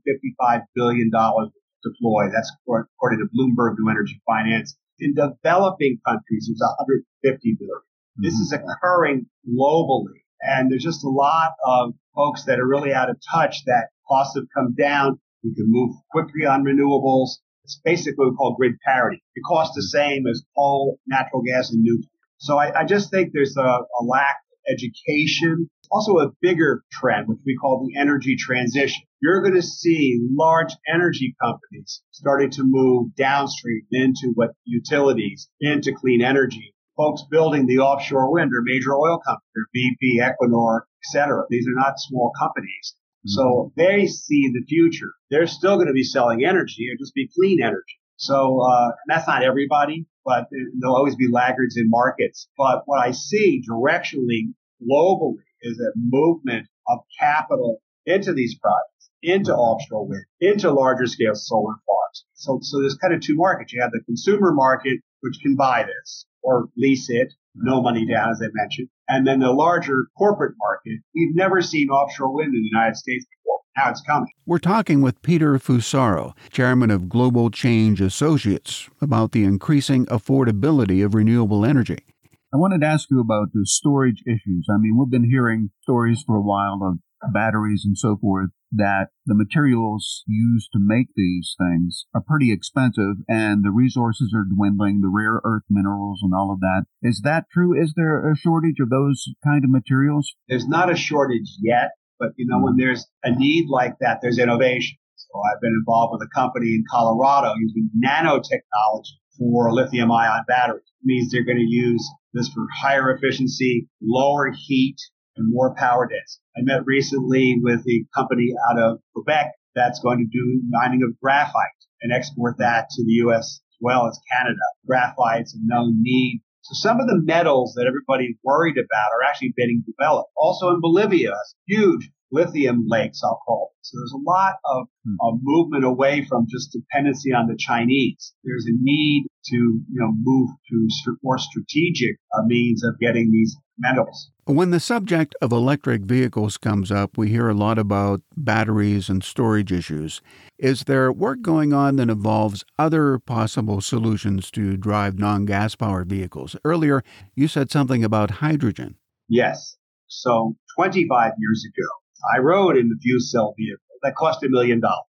billion 0.75 1.11
deployed. 1.11 2.33
That's 2.35 2.53
according 2.69 3.21
to 3.21 3.29
Bloomberg 3.33 3.77
New 3.79 3.91
Energy 3.91 4.21
Finance. 4.27 4.77
In 5.03 5.15
developing 5.15 5.99
countries, 6.07 6.49
it's 6.49 6.63
150 6.63 7.57
billion. 7.59 7.75
Mm-hmm. 7.75 8.23
This 8.23 8.35
is 8.35 8.53
occurring 8.53 9.27
globally. 9.49 10.23
And 10.41 10.71
there's 10.71 10.85
just 10.85 11.05
a 11.05 11.09
lot 11.09 11.53
of 11.65 11.95
folks 12.15 12.45
that 12.45 12.61
are 12.61 12.67
really 12.67 12.93
out 12.93 13.11
of 13.11 13.17
touch 13.33 13.65
that 13.67 13.89
costs 14.09 14.37
have 14.37 14.47
come 14.55 14.75
down. 14.75 15.19
We 15.43 15.55
can 15.55 15.67
move 15.69 15.97
quickly 16.11 16.47
on 16.47 16.65
renewables. 16.65 17.41
It's 17.65 17.81
basically 17.85 18.27
what 18.27 18.31
we 18.31 18.37
call 18.37 18.55
grid 18.57 18.75
parity. 18.85 19.23
It 19.35 19.43
costs 19.47 19.75
the 19.75 19.83
same 19.83 20.27
as 20.27 20.43
coal, 20.57 20.99
natural 21.07 21.43
gas, 21.43 21.71
and 21.71 21.83
nuclear. 21.83 22.09
So 22.39 22.59
I, 22.59 22.81
I 22.81 22.85
just 22.85 23.11
think 23.11 23.31
there's 23.33 23.57
a, 23.57 23.61
a 23.61 24.03
lack 24.05 24.37
education. 24.71 25.69
Also 25.91 26.19
a 26.19 26.31
bigger 26.41 26.83
trend, 26.91 27.29
which 27.29 27.41
we 27.45 27.57
call 27.57 27.87
the 27.87 28.01
energy 28.01 28.37
transition 28.37 29.03
you're 29.23 29.41
going 29.41 29.55
to 29.55 29.63
see 29.63 30.21
large 30.37 30.75
energy 30.93 31.35
companies 31.41 32.03
starting 32.11 32.51
to 32.51 32.65
move 32.65 33.15
downstream 33.15 33.83
into 33.93 34.33
what 34.35 34.51
utilities, 34.65 35.49
into 35.61 35.95
clean 35.95 36.21
energy. 36.23 36.75
Folks 36.97 37.23
building 37.31 37.67
the 37.67 37.79
offshore 37.79 38.33
wind 38.33 38.51
are 38.53 38.63
major 38.65 38.93
oil 38.95 39.21
companies, 39.25 39.71
BP, 39.75 40.21
Equinor, 40.21 40.81
etc. 41.07 41.45
These 41.49 41.67
are 41.69 41.81
not 41.81 41.95
small 41.99 42.33
companies. 42.39 42.95
Mm-hmm. 42.95 43.29
So 43.29 43.73
they 43.77 44.07
see 44.09 44.51
the 44.53 44.65
future. 44.69 45.13
They're 45.31 45.47
still 45.47 45.77
going 45.77 45.87
to 45.87 45.95
be 45.95 46.03
selling 46.03 46.45
energy. 46.45 46.89
It'll 46.91 47.03
just 47.03 47.15
be 47.15 47.31
clean 47.39 47.63
energy. 47.63 48.02
So 48.23 48.61
uh, 48.61 48.93
that's 49.09 49.27
not 49.27 49.43
everybody, 49.43 50.07
but 50.25 50.47
there'll 50.79 50.97
always 50.97 51.17
be 51.17 51.29
laggards 51.31 51.77
in 51.77 51.91
markets. 51.91 52.49
But 52.57 52.83
what 52.87 53.05
I 53.05 53.11
see 53.11 53.63
directionally 53.69 54.55
globally 54.81 55.43
is 55.63 55.81
a 55.81 55.93
movement 55.97 56.69
of 56.89 57.01
capital 57.19 57.79
into 58.07 58.33
these 58.33 58.57
projects 58.59 59.11
into 59.23 59.53
offshore 59.55 60.07
wind, 60.07 60.25
into 60.41 60.71
larger 60.71 61.07
scale 61.07 61.35
solar 61.35 61.75
farms. 61.87 62.25
So, 62.35 62.59
so 62.63 62.81
there's 62.81 62.97
kind 62.97 63.15
of 63.15 63.21
two 63.21 63.37
markets. 63.37 63.73
You 63.73 63.81
have 63.83 63.93
the 63.93 64.03
consumer 64.05 64.53
market, 64.53 65.01
which 65.21 65.39
can 65.41 65.57
buy 65.57 65.85
this 65.85 66.27
or 66.43 66.69
lease 66.77 67.09
it, 67.09 67.33
no 67.55 67.81
money 67.81 68.07
down, 68.07 68.31
as 68.31 68.43
I 68.43 68.49
mentioned. 68.53 68.89
And 69.09 69.27
then 69.27 69.41
the 69.41 69.53
larger 69.53 70.07
corporate 70.19 70.55
market. 70.59 71.01
We've 71.15 71.35
never 71.35 71.63
seen 71.63 71.89
offshore 71.89 72.35
wind 72.35 72.55
in 72.55 72.63
the 72.63 72.71
United 72.73 72.97
States 72.97 73.25
before. 73.25 73.61
Now 73.77 73.91
it's 73.91 74.03
coming. 74.03 74.29
We're 74.45 74.59
talking 74.59 75.01
with 75.01 75.23
Peter 75.23 75.59
Fusaro, 75.59 76.35
chairman 76.51 76.91
of 76.91 77.09
Global 77.09 77.51
Change 77.51 78.01
Associates, 78.01 78.91
about 79.01 79.33
the 79.33 79.45
increasing 79.45 80.05
affordability 80.07 81.05
of 81.05 81.15
renewable 81.15 81.65
energy. 81.65 82.05
I 82.53 82.59
wanted 82.59 82.83
to 82.83 82.87
ask 82.87 83.09
you 83.11 83.19
about 83.19 83.49
the 83.55 83.65
storage 83.65 84.23
issues. 84.27 84.67
I 84.71 84.77
mean, 84.77 84.99
we've 84.99 85.11
been 85.11 85.31
hearing 85.31 85.71
stories 85.81 86.23
for 86.27 86.37
a 86.37 86.43
while 86.43 86.81
of 86.83 86.99
batteries 87.33 87.83
and 87.85 87.97
so 87.97 88.19
forth 88.21 88.51
that 88.73 89.09
the 89.27 89.35
materials 89.35 90.23
used 90.27 90.69
to 90.73 90.79
make 90.79 91.09
these 91.15 91.55
things 91.59 92.05
are 92.15 92.23
pretty 92.27 92.53
expensive 92.53 93.17
and 93.29 93.65
the 93.65 93.71
resources 93.71 94.35
are 94.35 94.45
dwindling, 94.45 95.01
the 95.01 95.09
rare 95.09 95.41
earth 95.45 95.63
minerals 95.71 96.21
and 96.23 96.35
all 96.35 96.53
of 96.53 96.61
that. 96.61 96.85
Is 97.03 97.23
that 97.25 97.47
true? 97.51 97.79
Is 97.81 97.95
there 97.97 98.31
a 98.31 98.37
shortage 98.37 98.81
of 98.81 98.91
those 98.91 99.25
kind 99.45 99.65
of 99.65 99.71
materials? 99.71 100.35
There's 100.49 100.67
not 100.67 100.91
a 100.91 100.97
shortage 100.97 101.57
yet, 101.61 101.93
but 102.23 102.31
you 102.37 102.47
know, 102.47 102.63
when 102.63 102.77
there's 102.77 103.05
a 103.25 103.35
need 103.35 103.67
like 103.69 103.95
that, 104.01 104.21
there's 104.23 104.39
innovation. 104.39 104.97
So 105.17 105.41
I've 105.41 105.61
been 105.61 105.75
involved 105.81 106.13
with 106.13 106.23
a 106.23 106.31
company 106.33 106.75
in 106.75 106.85
Colorado 106.89 107.53
using 107.59 107.91
nanotechnology 107.99 109.19
for 109.37 109.73
lithium 109.73 110.13
ion 110.13 110.45
batteries. 110.47 110.85
It 110.87 111.05
means 111.05 111.33
they're 111.33 111.45
going 111.45 111.59
to 111.59 111.69
use 111.69 112.09
this 112.33 112.49
for 112.49 112.65
higher 112.73 113.11
efficiency, 113.11 113.89
lower 114.01 114.53
heat, 114.53 114.97
and 115.37 115.51
more 115.51 115.75
power 115.75 116.07
density. 116.07 116.45
I 116.57 116.61
met 116.63 116.87
recently 116.87 117.59
with 117.61 117.81
a 117.89 118.05
company 118.15 118.55
out 118.71 118.79
of 118.79 119.01
Quebec 119.15 119.53
that's 119.75 119.99
going 120.01 120.19
to 120.19 120.39
do 120.39 120.63
mining 120.69 121.03
of 121.03 121.19
graphite 121.21 121.83
and 122.03 122.13
export 122.13 122.59
that 122.59 122.91
to 122.91 123.05
the 123.05 123.13
U.S. 123.25 123.61
as 123.73 123.77
well 123.81 124.07
as 124.07 124.21
Canada. 124.31 124.61
Graphite's 124.87 125.55
a 125.55 125.59
known 125.61 126.03
need. 126.03 126.43
So 126.63 126.75
some 126.75 127.01
of 127.01 127.09
the 127.09 127.21
metals 127.21 127.75
that 127.77 127.87
everybody's 127.87 128.37
worried 128.45 128.79
about 128.79 129.11
are 129.13 129.29
actually 129.29 129.53
being 129.57 129.83
developed. 129.85 130.31
Also 130.37 130.69
in 130.71 130.81
Bolivia, 130.81 131.35
huge 131.67 132.11
lithium 132.33 132.85
lakes, 132.89 133.21
I'll 133.23 133.41
call 133.47 133.71
it. 133.73 133.87
So 133.87 133.99
there's 133.99 134.15
a 134.15 134.31
lot 134.31 134.55
of, 134.65 134.87
hmm. 135.05 135.15
of 135.21 135.39
movement 135.43 135.85
away 135.85 136.25
from 136.25 136.47
just 136.51 136.73
dependency 136.73 137.33
on 137.33 137.47
the 137.47 137.57
Chinese. 137.57 138.35
There's 138.43 138.67
a 138.67 138.75
need 138.75 139.27
to, 139.47 139.57
you 139.57 139.85
know, 139.91 140.13
move 140.23 140.51
to 140.71 141.17
more 141.23 141.39
strategic 141.39 142.17
uh, 142.37 142.43
means 142.47 142.83
of 142.85 142.99
getting 142.99 143.31
these 143.31 143.57
metals. 143.79 144.31
When 144.45 144.71
the 144.71 144.81
subject 144.81 145.35
of 145.41 145.53
electric 145.53 146.03
vehicles 146.03 146.57
comes 146.57 146.91
up, 146.91 147.17
we 147.17 147.29
hear 147.29 147.49
a 147.49 147.55
lot 147.55 147.79
about 147.79 148.23
batteries 148.37 149.09
and 149.09 149.23
storage 149.23 149.73
issues. 149.73 150.21
Is 150.59 150.85
there 150.85 151.13
work 151.13 151.43
going 151.43 151.73
on 151.73 151.97
that 151.97 152.11
involves 152.11 152.65
other 152.79 153.19
possible 153.19 153.81
solutions 153.81 154.51
to 154.53 154.77
drive 154.77 155.19
non 155.19 155.45
gas 155.45 155.75
powered 155.75 156.09
vehicles? 156.09 156.57
Earlier, 156.65 157.03
you 157.35 157.49
said 157.49 157.71
something 157.71 158.05
about 158.05 158.43
hydrogen. 158.43 158.97
Yes. 159.29 159.77
So 160.09 160.57
25 160.77 161.33
years 161.39 161.65
ago, 161.67 161.89
I 162.35 162.39
rode 162.39 162.77
in 162.77 162.89
the 162.89 162.99
fuel 163.03 163.21
cell 163.21 163.55
vehicle 163.59 163.83
that 164.03 164.15
cost 164.17 164.43
a 164.43 164.49
million 164.49 164.81
dollars. 164.81 165.07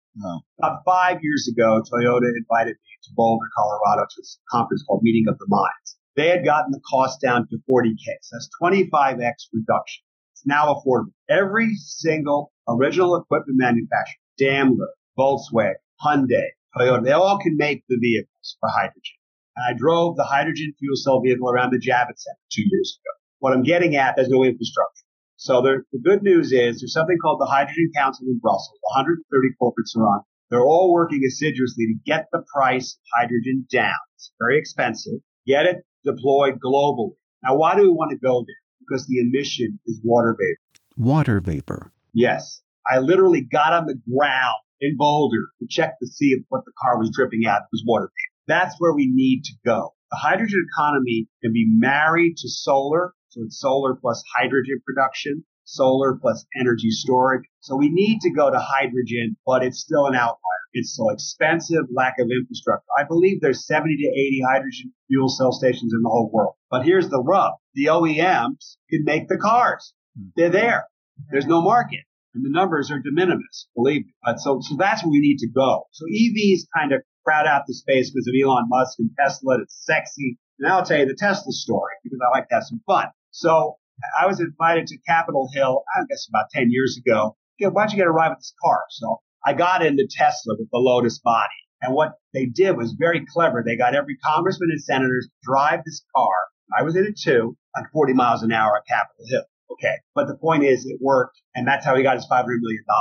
About 0.60 0.82
five 0.86 1.20
years 1.22 1.48
ago, 1.52 1.82
Toyota 1.82 2.28
invited 2.36 2.76
me 2.76 2.92
to 3.04 3.10
Boulder, 3.16 3.48
Colorado 3.58 4.06
to 4.10 4.22
a 4.22 4.26
conference 4.52 4.84
called 4.88 5.02
Meeting 5.04 5.26
of 5.28 5.38
the 5.38 5.48
Minds. 5.48 5.98
They 6.16 6.28
had 6.28 6.44
gotten 6.44 6.72
the 6.72 6.82
cost 6.90 7.22
down 7.22 7.48
to 7.48 7.58
40K. 7.70 8.04
So 8.22 8.36
that's 8.36 8.50
25x 8.62 9.48
reduction. 9.54 10.04
It's 10.34 10.46
now 10.46 10.74
affordable. 10.74 11.14
Every 11.30 11.76
single 11.76 12.52
original 12.68 13.16
equipment 13.16 13.58
manufacturer, 13.58 14.20
Daimler, 14.38 14.90
Volkswagen, 15.18 15.76
Hyundai, 16.04 16.48
Toyota, 16.78 17.04
they 17.04 17.12
all 17.12 17.40
can 17.40 17.56
make 17.58 17.84
the 17.88 17.98
vehicles 18.02 18.58
for 18.60 18.70
hydrogen. 18.70 19.18
And 19.56 19.76
I 19.76 19.78
drove 19.78 20.18
the 20.18 20.24
hydrogen 20.24 20.74
fuel 20.80 20.96
cell 20.96 21.22
vehicle 21.22 21.50
around 21.50 21.72
the 21.72 21.80
Javits 21.80 22.24
Center 22.24 22.40
two 22.52 22.64
years 22.70 23.00
ago. 23.00 23.12
What 23.40 23.54
I'm 23.54 23.64
getting 23.64 23.96
at, 23.96 24.16
there's 24.16 24.30
no 24.30 24.44
infrastructure. 24.44 25.06
So 25.42 25.60
the, 25.64 25.82
the 25.92 25.98
good 25.98 26.22
news 26.22 26.52
is 26.52 26.82
there's 26.82 26.94
something 26.94 27.18
called 27.20 27.40
the 27.40 27.48
Hydrogen 27.48 27.90
Council 27.98 28.28
in 28.28 28.38
Brussels. 28.38 28.78
130 28.94 29.48
corporates 29.60 29.98
are 29.98 30.06
on. 30.06 30.22
They're 30.52 30.62
all 30.62 30.94
working 30.94 31.24
assiduously 31.28 31.88
to 31.88 31.96
get 32.06 32.28
the 32.32 32.44
price 32.54 32.94
of 32.94 33.02
hydrogen 33.20 33.66
down. 33.74 33.98
It's 34.18 34.32
very 34.40 34.60
expensive. 34.60 35.14
Get 35.48 35.66
it 35.66 35.78
deployed 36.06 36.60
globally. 36.64 37.16
Now, 37.44 37.56
why 37.56 37.76
do 37.76 37.82
we 37.82 37.90
want 37.90 38.12
to 38.12 38.20
go 38.20 38.46
there? 38.46 38.56
Because 38.82 39.08
the 39.08 39.18
emission 39.18 39.80
is 39.88 40.00
water 40.04 40.38
vapor. 40.38 41.10
Water 41.10 41.42
vapor. 41.42 41.92
Yes. 42.14 42.62
I 42.88 43.00
literally 43.00 43.42
got 43.42 43.74
on 43.74 43.88
the 43.88 44.00
ground 44.16 44.62
in 44.80 44.96
Boulder 44.96 45.48
to 45.60 45.66
check 45.68 45.98
to 46.02 46.08
see 46.08 46.36
if 46.38 46.44
what 46.50 46.66
the 46.66 46.72
car 46.80 47.00
was 47.00 47.10
dripping 47.16 47.48
out 47.48 47.62
was 47.72 47.84
water 47.88 48.06
vapor. 48.06 48.60
That's 48.60 48.76
where 48.78 48.94
we 48.94 49.10
need 49.12 49.42
to 49.46 49.54
go. 49.66 49.96
The 50.12 50.18
hydrogen 50.18 50.64
economy 50.72 51.26
can 51.42 51.52
be 51.52 51.66
married 51.68 52.38
to 52.38 52.48
solar 52.48 53.16
so 53.32 53.44
it's 53.44 53.62
solar 53.62 53.96
plus 53.96 54.22
hydrogen 54.36 54.82
production, 54.86 55.46
solar 55.64 56.18
plus 56.22 56.46
energy 56.60 56.90
storage. 56.90 57.44
So 57.62 57.78
we 57.78 57.90
need 57.90 58.20
to 58.22 58.30
go 58.30 58.52
to 58.52 58.60
hydrogen, 58.60 59.38
but 59.46 59.64
it's 59.64 59.80
still 59.80 60.06
an 60.08 60.16
outlier. 60.16 60.62
It's 60.74 60.98
so 60.98 61.10
expensive, 61.12 61.84
lack 61.96 62.16
of 62.20 62.28
infrastructure. 62.30 62.84
I 62.98 63.06
believe 63.06 63.40
there's 63.40 63.66
70 63.66 63.96
to 63.96 64.08
80 64.08 64.42
hydrogen 64.52 64.94
fuel 65.08 65.30
cell 65.30 65.54
stations 65.54 65.94
in 65.94 66.02
the 66.02 66.10
whole 66.10 66.30
world. 66.34 66.56
But 66.70 66.84
here's 66.84 67.08
the 67.08 67.24
rub. 67.24 67.54
The 67.74 67.86
OEMs 67.86 68.76
can 68.90 69.06
make 69.06 69.30
the 69.30 69.38
cars. 69.38 69.94
They're 70.36 70.50
there. 70.50 70.88
There's 71.32 71.48
no 71.48 71.62
market. 71.62 72.02
And 72.34 72.44
the 72.44 72.50
numbers 72.50 72.92
are 72.92 73.00
de 73.00 73.12
minimis, 73.12 73.68
believe 73.76 74.06
me. 74.06 74.14
But 74.26 74.42
so, 74.42 74.60
so 74.62 74.76
that's 74.78 75.04
where 75.04 75.12
we 75.12 75.22
need 75.22 75.38
to 75.38 75.50
go. 75.50 75.84
So 75.92 76.06
EVs 76.06 76.68
kind 76.78 76.92
of 76.92 77.02
crowd 77.26 77.48
out 77.48 77.64
the 77.66 77.74
space 77.74 78.12
because 78.12 78.28
of 78.28 78.34
Elon 78.36 78.66
Musk 78.68 79.00
and 79.00 79.10
Tesla. 79.18 79.60
It's 79.62 79.86
sexy. 79.86 80.38
And 80.60 80.72
I'll 80.72 80.84
tell 80.84 81.00
you 81.00 81.06
the 81.06 81.16
Tesla 81.18 81.52
story 81.52 81.94
because 82.04 82.20
I 82.26 82.38
like 82.38 82.50
to 82.50 82.56
have 82.56 82.64
some 82.64 82.82
fun. 82.86 83.08
So 83.32 83.78
I 84.20 84.28
was 84.28 84.40
invited 84.40 84.88
to 84.88 84.98
Capitol 85.08 85.50
Hill, 85.54 85.84
I 85.96 86.02
guess 86.10 86.28
about 86.30 86.50
10 86.54 86.68
years 86.70 86.98
ago. 86.98 87.36
why 87.60 87.70
don't 87.70 87.92
you 87.92 87.98
get 87.98 88.08
a 88.08 88.12
ride 88.12 88.30
with 88.30 88.40
this 88.40 88.54
car? 88.64 88.82
So 88.90 89.20
I 89.46 89.54
got 89.54 89.86
into 89.86 90.08
Tesla 90.10 90.56
with 90.58 90.70
the 90.72 90.80
Lotus 90.80 91.20
body. 91.20 91.48
And 91.82 91.96
what 91.96 92.14
they 92.34 92.46
did 92.46 92.78
was 92.78 92.96
very 92.98 93.26
clever. 93.34 93.64
They 93.66 93.76
got 93.76 93.96
every 93.96 94.18
congressman 94.18 94.70
and 94.72 94.82
senator 94.82 95.20
to 95.22 95.30
drive 95.44 95.82
this 95.84 96.04
car. 96.16 96.34
I 96.78 96.84
was 96.84 96.96
in 96.96 97.06
it 97.06 97.20
too, 97.20 97.58
like 97.76 97.86
40 97.92 98.14
miles 98.14 98.44
an 98.44 98.52
hour 98.52 98.78
at 98.78 98.86
Capitol 98.88 99.26
Hill. 99.28 99.44
Okay. 99.72 99.96
But 100.14 100.28
the 100.28 100.38
point 100.38 100.64
is 100.64 100.86
it 100.86 101.00
worked. 101.02 101.40
And 101.56 101.68
that's 101.68 101.86
how 101.86 101.96
he 101.96 102.04
got 102.04 102.16
his 102.16 102.28
$500 102.32 102.46
million. 102.46 102.86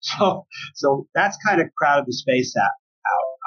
So, 0.00 0.46
so 0.76 1.08
that's 1.12 1.36
kind 1.44 1.60
of 1.60 1.74
crowded 1.76 2.06
the 2.06 2.12
space 2.12 2.54
out. 2.56 2.70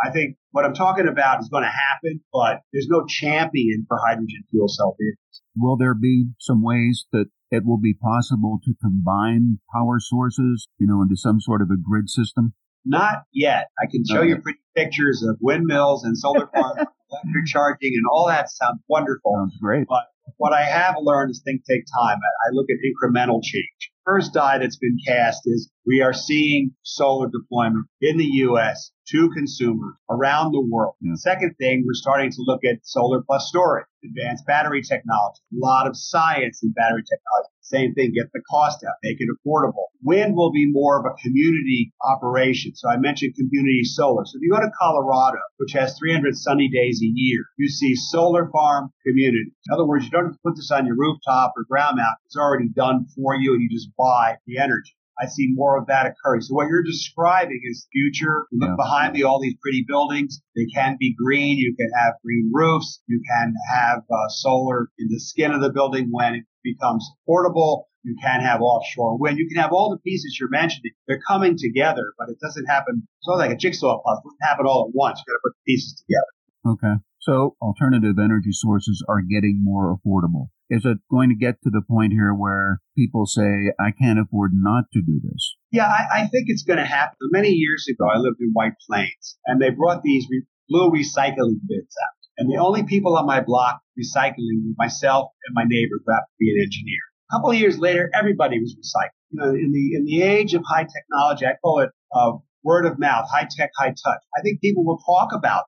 I 0.03 0.09
think 0.09 0.37
what 0.51 0.65
I'm 0.65 0.73
talking 0.73 1.07
about 1.07 1.41
is 1.41 1.49
going 1.49 1.63
to 1.63 1.69
happen, 1.69 2.21
but 2.33 2.61
there's 2.73 2.87
no 2.89 3.05
champion 3.05 3.85
for 3.87 3.97
hydrogen 3.97 4.43
fuel 4.49 4.67
cell 4.67 4.95
vehicles. 4.99 5.30
Will 5.55 5.77
there 5.77 5.93
be 5.93 6.27
some 6.39 6.63
ways 6.63 7.05
that 7.11 7.25
it 7.51 7.65
will 7.65 7.79
be 7.79 7.93
possible 7.93 8.59
to 8.63 8.73
combine 8.81 9.59
power 9.73 9.99
sources, 9.99 10.67
you 10.77 10.87
know, 10.87 11.01
into 11.01 11.17
some 11.17 11.41
sort 11.41 11.61
of 11.61 11.69
a 11.69 11.77
grid 11.77 12.09
system? 12.09 12.53
Not 12.85 13.23
yet. 13.33 13.67
I 13.79 13.85
can 13.91 14.03
show 14.09 14.19
okay. 14.19 14.29
you 14.29 14.37
pretty 14.37 14.59
pictures 14.75 15.23
of 15.27 15.37
windmills 15.41 16.03
and 16.03 16.17
solar 16.17 16.47
farms, 16.47 16.77
electric 17.11 17.45
charging, 17.45 17.91
and 17.93 18.05
all 18.09 18.27
that 18.27 18.49
sounds 18.49 18.81
wonderful. 18.87 19.35
Sounds 19.35 19.57
great. 19.61 19.87
But 19.87 20.05
what 20.37 20.53
I 20.53 20.63
have 20.63 20.95
learned 20.99 21.31
is 21.31 21.41
things 21.43 21.61
take 21.69 21.83
time. 21.85 22.17
I 22.17 22.49
look 22.53 22.67
at 22.69 22.77
incremental 22.81 23.41
change. 23.43 23.91
First 24.05 24.33
die 24.33 24.57
that's 24.57 24.77
been 24.77 24.97
cast 25.07 25.43
is 25.45 25.69
we 25.85 26.01
are 26.01 26.13
seeing 26.13 26.71
solar 26.81 27.27
deployment 27.29 27.85
in 28.01 28.17
the 28.17 28.25
U.S. 28.49 28.91
to 29.09 29.29
consumers 29.29 29.93
around 30.09 30.51
the 30.51 30.61
world. 30.61 30.95
Yeah. 31.01 31.13
Second 31.15 31.55
thing, 31.59 31.83
we're 31.85 31.93
starting 31.93 32.31
to 32.31 32.37
look 32.39 32.61
at 32.65 32.79
solar 32.83 33.21
plus 33.21 33.47
storage, 33.47 33.85
advanced 34.03 34.45
battery 34.47 34.81
technology, 34.81 35.41
a 35.53 35.57
lot 35.63 35.87
of 35.87 35.95
science 35.95 36.61
in 36.63 36.71
battery 36.71 37.03
technology. 37.03 37.53
Same 37.71 37.93
thing, 37.93 38.11
get 38.13 38.27
the 38.33 38.41
cost 38.51 38.83
out, 38.83 38.95
make 39.01 39.15
it 39.19 39.29
affordable. 39.31 39.87
Wind 40.03 40.35
will 40.35 40.51
be 40.51 40.69
more 40.69 40.99
of 40.99 41.05
a 41.05 41.15
community 41.23 41.93
operation. 42.03 42.75
So 42.75 42.89
I 42.89 42.97
mentioned 42.97 43.35
community 43.35 43.83
solar. 43.83 44.25
So 44.25 44.35
if 44.35 44.41
you 44.41 44.51
go 44.51 44.59
to 44.59 44.71
Colorado, 44.77 45.39
which 45.57 45.71
has 45.73 45.97
300 45.97 46.35
sunny 46.35 46.67
days 46.67 46.99
a 47.01 47.11
year, 47.15 47.45
you 47.57 47.69
see 47.69 47.95
solar 47.95 48.49
farm 48.51 48.89
community. 49.07 49.53
In 49.67 49.73
other 49.73 49.87
words, 49.87 50.03
you 50.03 50.11
don't 50.11 50.25
have 50.25 50.33
to 50.33 50.39
put 50.43 50.57
this 50.57 50.71
on 50.71 50.85
your 50.85 50.97
rooftop 50.97 51.53
or 51.55 51.63
ground 51.69 51.95
mount. 51.97 52.17
It's 52.25 52.35
already 52.35 52.67
done 52.67 53.05
for 53.15 53.35
you 53.35 53.53
and 53.53 53.61
you 53.61 53.69
just 53.69 53.95
buy 53.97 54.35
the 54.45 54.57
energy. 54.57 54.95
I 55.21 55.27
see 55.27 55.49
more 55.53 55.77
of 55.77 55.87
that 55.87 56.07
occurring. 56.07 56.41
So 56.41 56.55
what 56.55 56.67
you're 56.67 56.83
describing 56.83 57.61
is 57.63 57.87
future. 57.91 58.47
You 58.51 58.59
look 58.59 58.69
yeah. 58.69 58.75
behind 58.75 59.13
me, 59.13 59.23
all 59.23 59.39
these 59.39 59.55
pretty 59.61 59.85
buildings. 59.87 60.41
They 60.55 60.65
can 60.73 60.97
be 60.99 61.13
green. 61.13 61.57
You 61.57 61.75
can 61.75 61.89
have 62.01 62.13
green 62.23 62.49
roofs. 62.51 63.01
You 63.07 63.21
can 63.29 63.53
have 63.71 63.99
uh, 63.99 64.29
solar 64.29 64.89
in 64.97 65.09
the 65.09 65.19
skin 65.19 65.51
of 65.51 65.61
the 65.61 65.71
building 65.71 66.07
when 66.11 66.35
it 66.35 66.43
becomes 66.63 67.07
portable. 67.25 67.87
You 68.03 68.15
can 68.19 68.41
have 68.41 68.61
offshore 68.61 69.19
wind. 69.19 69.37
You 69.37 69.47
can 69.47 69.61
have 69.61 69.71
all 69.71 69.91
the 69.91 69.99
pieces 69.99 70.37
you're 70.39 70.49
mentioning. 70.49 70.91
They're 71.07 71.21
coming 71.27 71.55
together, 71.55 72.13
but 72.17 72.29
it 72.29 72.39
doesn't 72.41 72.65
happen. 72.65 73.07
It's 73.19 73.27
not 73.27 73.37
like 73.37 73.51
a 73.51 73.55
jigsaw 73.55 74.01
puzzle. 74.01 74.23
It 74.25 74.41
doesn't 74.41 74.49
happen 74.49 74.65
all 74.65 74.87
at 74.89 74.95
once. 74.95 75.19
You 75.19 75.31
got 75.31 75.37
to 75.37 75.41
put 75.43 75.53
the 75.53 75.71
pieces 75.71 76.03
together. 76.03 76.73
Okay. 76.73 77.01
So 77.21 77.55
alternative 77.61 78.17
energy 78.17 78.49
sources 78.51 79.05
are 79.07 79.21
getting 79.21 79.61
more 79.63 79.95
affordable. 79.95 80.49
Is 80.71 80.85
it 80.85 80.97
going 81.11 81.29
to 81.29 81.35
get 81.35 81.61
to 81.61 81.69
the 81.69 81.83
point 81.87 82.13
here 82.13 82.33
where 82.33 82.81
people 82.97 83.27
say, 83.27 83.71
I 83.79 83.91
can't 83.91 84.17
afford 84.17 84.51
not 84.55 84.85
to 84.93 85.01
do 85.01 85.21
this? 85.21 85.55
Yeah, 85.71 85.85
I, 85.85 86.21
I 86.21 86.27
think 86.27 86.45
it's 86.47 86.63
going 86.63 86.79
to 86.79 86.85
happen. 86.85 87.17
Many 87.31 87.49
years 87.49 87.85
ago, 87.87 88.09
I 88.09 88.17
lived 88.17 88.37
in 88.39 88.49
White 88.53 88.73
Plains 88.89 89.37
and 89.45 89.61
they 89.61 89.69
brought 89.69 90.01
these 90.01 90.25
re- 90.31 90.45
blue 90.67 90.89
recycling 90.89 91.61
bins 91.67 91.95
out. 92.01 92.15
And 92.39 92.49
the 92.49 92.57
only 92.57 92.83
people 92.83 93.15
on 93.15 93.27
my 93.27 93.41
block 93.41 93.81
recycling 93.99 94.65
were 94.65 94.73
myself 94.77 95.29
and 95.45 95.53
my 95.53 95.63
neighbor 95.67 96.01
who 96.03 96.11
happened 96.11 96.33
to 96.33 96.39
be 96.39 96.51
an 96.57 96.63
engineer. 96.63 97.01
A 97.29 97.35
couple 97.35 97.51
of 97.51 97.57
years 97.57 97.77
later, 97.77 98.09
everybody 98.15 98.57
was 98.59 98.75
recycling. 98.75 99.21
You 99.29 99.39
know, 99.39 99.49
in 99.49 99.71
the, 99.71 99.95
in 99.95 100.05
the 100.05 100.23
age 100.23 100.55
of 100.55 100.63
high 100.67 100.87
technology, 100.87 101.45
I 101.45 101.53
call 101.61 101.81
it 101.81 101.89
uh, 102.15 102.31
word 102.63 102.85
of 102.85 102.97
mouth, 102.97 103.27
high 103.31 103.47
tech, 103.49 103.69
high 103.77 103.89
touch. 103.89 104.21
I 104.35 104.41
think 104.41 104.59
people 104.61 104.83
will 104.85 104.99
talk 105.05 105.29
about. 105.33 105.65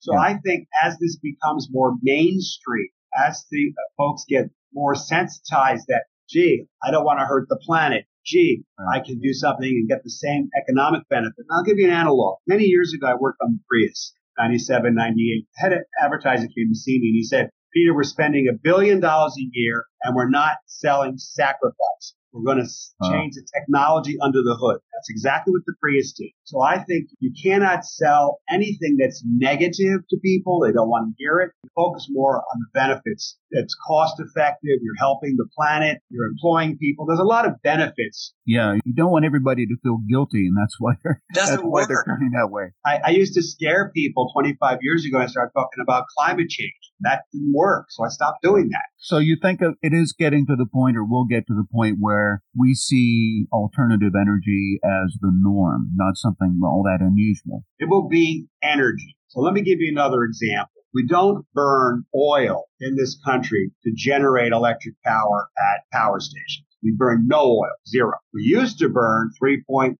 So 0.00 0.14
yeah. 0.14 0.20
I 0.20 0.38
think 0.44 0.66
as 0.82 0.98
this 0.98 1.16
becomes 1.16 1.68
more 1.70 1.94
mainstream, 2.02 2.88
as 3.16 3.44
the 3.50 3.72
uh, 3.76 3.82
folks 3.96 4.24
get 4.28 4.46
more 4.72 4.94
sensitized 4.94 5.86
that, 5.88 6.04
gee, 6.28 6.66
I 6.82 6.90
don't 6.90 7.04
want 7.04 7.20
to 7.20 7.26
hurt 7.26 7.48
the 7.48 7.60
planet. 7.64 8.04
Gee, 8.24 8.64
right. 8.78 9.00
I 9.00 9.04
can 9.04 9.18
do 9.20 9.32
something 9.32 9.66
and 9.66 9.88
get 9.88 10.02
the 10.04 10.10
same 10.10 10.48
economic 10.56 11.02
benefit. 11.08 11.38
And 11.38 11.48
I'll 11.52 11.64
give 11.64 11.78
you 11.78 11.86
an 11.86 11.94
analog. 11.94 12.38
Many 12.46 12.64
years 12.64 12.92
ago, 12.94 13.06
I 13.06 13.14
worked 13.14 13.38
on 13.42 13.52
the 13.52 13.60
Prius, 13.68 14.12
97, 14.38 14.94
98. 14.94 15.46
Head 15.56 15.72
of 15.72 15.80
advertising 16.02 16.50
came 16.56 16.68
to 16.72 16.78
see 16.78 16.98
me 16.98 17.08
and 17.08 17.16
he 17.16 17.24
said, 17.24 17.50
Peter, 17.72 17.94
we're 17.94 18.02
spending 18.02 18.48
a 18.48 18.56
billion 18.56 19.00
dollars 19.00 19.36
a 19.38 19.48
year 19.52 19.84
and 20.02 20.14
we're 20.16 20.28
not 20.28 20.56
selling 20.66 21.18
sacrifice. 21.18 22.14
We're 22.32 22.44
going 22.44 22.64
to 22.64 22.70
uh-huh. 22.70 23.12
change 23.12 23.34
the 23.34 23.46
technology 23.54 24.16
under 24.22 24.42
the 24.42 24.56
hood. 24.60 24.78
That's 24.94 25.10
exactly 25.10 25.52
what 25.52 25.62
the 25.66 25.74
Prius 25.80 26.12
did. 26.12 26.30
So 26.44 26.62
I 26.62 26.78
think 26.78 27.08
you 27.18 27.32
cannot 27.42 27.84
sell 27.84 28.40
anything 28.50 28.96
that's 28.98 29.22
negative 29.24 30.00
to 30.10 30.16
people. 30.22 30.60
They 30.60 30.72
don't 30.72 30.88
want 30.88 31.08
to 31.08 31.14
hear 31.18 31.40
it. 31.40 31.50
Focus 31.74 32.06
more 32.10 32.36
on 32.36 32.60
the 32.60 32.66
benefits. 32.74 33.36
It's 33.50 33.74
cost 33.86 34.20
effective. 34.20 34.78
You're 34.82 34.98
helping 34.98 35.36
the 35.36 35.48
planet. 35.56 35.98
You're 36.10 36.26
employing 36.26 36.76
people. 36.78 37.06
There's 37.06 37.20
a 37.20 37.24
lot 37.24 37.46
of 37.46 37.54
benefits. 37.62 38.34
Yeah. 38.46 38.74
You 38.84 38.94
don't 38.94 39.10
want 39.10 39.24
everybody 39.24 39.66
to 39.66 39.76
feel 39.82 39.98
guilty. 40.08 40.46
And 40.46 40.56
that's 40.56 40.76
why 40.78 40.94
they're, 41.02 41.22
Doesn't 41.34 41.56
that's 41.56 41.64
why 41.64 41.86
they're 41.86 42.04
turning 42.06 42.32
that 42.32 42.50
way. 42.50 42.72
I, 42.84 43.00
I 43.06 43.10
used 43.10 43.34
to 43.34 43.42
scare 43.42 43.90
people 43.94 44.30
25 44.34 44.78
years 44.82 45.04
ago. 45.04 45.18
I 45.18 45.26
started 45.26 45.52
talking 45.54 45.82
about 45.82 46.04
climate 46.16 46.48
change. 46.48 46.89
That 47.02 47.22
didn't 47.32 47.52
work. 47.54 47.86
So 47.90 48.04
I 48.04 48.08
stopped 48.08 48.42
doing 48.42 48.68
that. 48.70 48.84
So 48.98 49.18
you 49.18 49.36
think 49.40 49.60
it 49.60 49.92
is 49.92 50.14
getting 50.18 50.46
to 50.46 50.56
the 50.56 50.66
point 50.66 50.96
or 50.96 51.04
will 51.04 51.26
get 51.26 51.46
to 51.46 51.54
the 51.54 51.66
point 51.70 51.96
where 52.00 52.42
we 52.56 52.74
see 52.74 53.46
alternative 53.52 54.12
energy 54.20 54.78
as 54.84 55.16
the 55.20 55.32
norm, 55.32 55.90
not 55.94 56.16
something 56.16 56.60
all 56.62 56.82
that 56.84 57.00
unusual. 57.00 57.64
It 57.78 57.88
will 57.88 58.08
be 58.08 58.46
energy. 58.62 59.16
So 59.28 59.40
let 59.40 59.54
me 59.54 59.62
give 59.62 59.78
you 59.80 59.90
another 59.90 60.24
example. 60.24 60.72
We 60.92 61.06
don't 61.06 61.46
burn 61.54 62.04
oil 62.14 62.64
in 62.80 62.96
this 62.96 63.18
country 63.24 63.70
to 63.84 63.92
generate 63.94 64.52
electric 64.52 64.96
power 65.04 65.48
at 65.56 65.84
power 65.92 66.18
stations. 66.18 66.66
We 66.82 66.94
burn 66.96 67.26
no 67.28 67.42
oil, 67.42 67.70
zero. 67.86 68.14
We 68.34 68.42
used 68.42 68.78
to 68.78 68.88
burn 68.88 69.30
3.8 69.40 69.96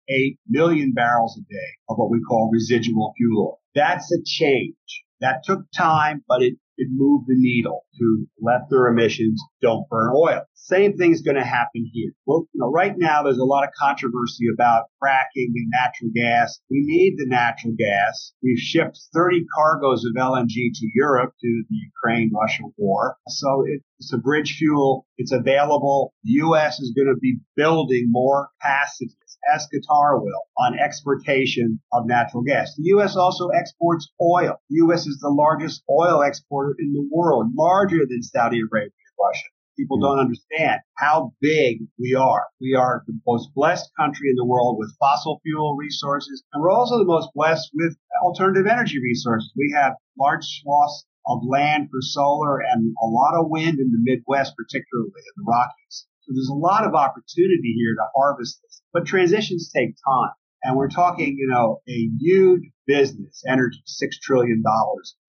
million 0.48 0.92
barrels 0.92 1.38
a 1.38 1.42
day 1.42 1.70
of 1.88 1.96
what 1.96 2.10
we 2.10 2.20
call 2.22 2.50
residual 2.52 3.12
fuel 3.16 3.48
oil. 3.48 3.60
That's 3.74 4.10
a 4.12 4.18
change. 4.24 4.74
That 5.20 5.44
took 5.44 5.60
time, 5.76 6.24
but 6.26 6.42
it 6.42 6.54
could 6.80 6.92
move 6.92 7.22
the 7.26 7.34
needle 7.36 7.84
to 7.98 8.26
let 8.40 8.70
their 8.70 8.86
emissions 8.86 9.42
don't 9.60 9.88
burn 9.90 10.12
oil. 10.16 10.42
Same 10.54 10.96
thing's 10.96 11.20
going 11.20 11.36
to 11.36 11.44
happen 11.44 11.90
here. 11.92 12.12
Well, 12.26 12.46
you 12.52 12.60
know, 12.60 12.70
right 12.70 12.94
now 12.96 13.22
there's 13.22 13.38
a 13.38 13.44
lot 13.44 13.64
of 13.64 13.70
controversy 13.78 14.46
about 14.52 14.84
fracking 15.02 15.52
and 15.54 15.70
natural 15.70 16.10
gas. 16.14 16.60
We 16.70 16.82
need 16.82 17.16
the 17.16 17.26
natural 17.26 17.74
gas. 17.76 18.32
We've 18.42 18.58
shipped 18.58 18.98
30 19.14 19.44
cargoes 19.54 20.04
of 20.04 20.14
LNG 20.14 20.48
to 20.48 20.90
Europe 20.94 21.34
due 21.42 21.62
to 21.62 21.66
the 21.68 21.76
Ukraine-Russia 21.76 22.62
war. 22.76 23.16
So 23.28 23.64
it's 23.98 24.12
a 24.12 24.18
bridge 24.18 24.56
fuel. 24.56 25.06
It's 25.18 25.32
available. 25.32 26.14
The 26.24 26.32
U.S. 26.44 26.80
is 26.80 26.92
going 26.96 27.08
to 27.08 27.18
be 27.20 27.38
building 27.56 28.06
more 28.08 28.48
capacity 28.60 29.14
as 29.52 29.66
Qatar 29.72 30.22
will, 30.22 30.42
on 30.58 30.78
exportation 30.78 31.80
of 31.92 32.06
natural 32.06 32.42
gas. 32.42 32.74
The 32.76 32.84
U.S. 32.94 33.16
also 33.16 33.48
exports 33.48 34.10
oil. 34.20 34.60
The 34.70 34.76
U.S. 34.86 35.06
is 35.06 35.18
the 35.18 35.28
largest 35.28 35.82
oil 35.90 36.22
exporter 36.22 36.74
in 36.78 36.92
the 36.92 37.08
world, 37.10 37.52
larger 37.56 38.06
than 38.08 38.22
Saudi 38.22 38.60
Arabia 38.60 38.90
and 38.90 39.16
Russia. 39.18 39.48
People 39.76 39.98
don't 39.98 40.18
understand 40.18 40.80
how 40.98 41.32
big 41.40 41.78
we 41.98 42.14
are. 42.14 42.46
We 42.60 42.74
are 42.74 43.02
the 43.06 43.18
most 43.26 43.48
blessed 43.54 43.90
country 43.98 44.28
in 44.28 44.36
the 44.36 44.44
world 44.44 44.76
with 44.78 44.94
fossil 44.98 45.40
fuel 45.42 45.76
resources, 45.76 46.42
and 46.52 46.62
we're 46.62 46.70
also 46.70 46.98
the 46.98 47.04
most 47.04 47.30
blessed 47.34 47.70
with 47.74 47.96
alternative 48.22 48.66
energy 48.66 49.00
resources. 49.00 49.50
We 49.56 49.72
have 49.74 49.94
large 50.18 50.44
swaths 50.44 51.06
of 51.26 51.42
land 51.46 51.88
for 51.90 52.00
solar 52.00 52.60
and 52.60 52.94
a 53.02 53.06
lot 53.06 53.34
of 53.34 53.48
wind 53.48 53.78
in 53.78 53.90
the 53.90 53.98
Midwest, 54.02 54.54
particularly 54.56 55.10
in 55.16 55.44
the 55.44 55.44
Rockies. 55.48 56.06
So 56.30 56.34
there's 56.34 56.48
a 56.48 56.54
lot 56.54 56.86
of 56.86 56.94
opportunity 56.94 57.74
here 57.74 57.96
to 57.96 58.06
harvest 58.14 58.60
this. 58.62 58.82
But 58.92 59.04
transitions 59.04 59.68
take 59.74 59.96
time. 60.06 60.30
And 60.62 60.76
we're 60.76 60.88
talking, 60.88 61.34
you 61.36 61.48
know, 61.48 61.80
a 61.88 62.08
huge 62.20 62.70
business, 62.86 63.42
energy, 63.48 63.82
$6 63.84 64.08
trillion. 64.22 64.62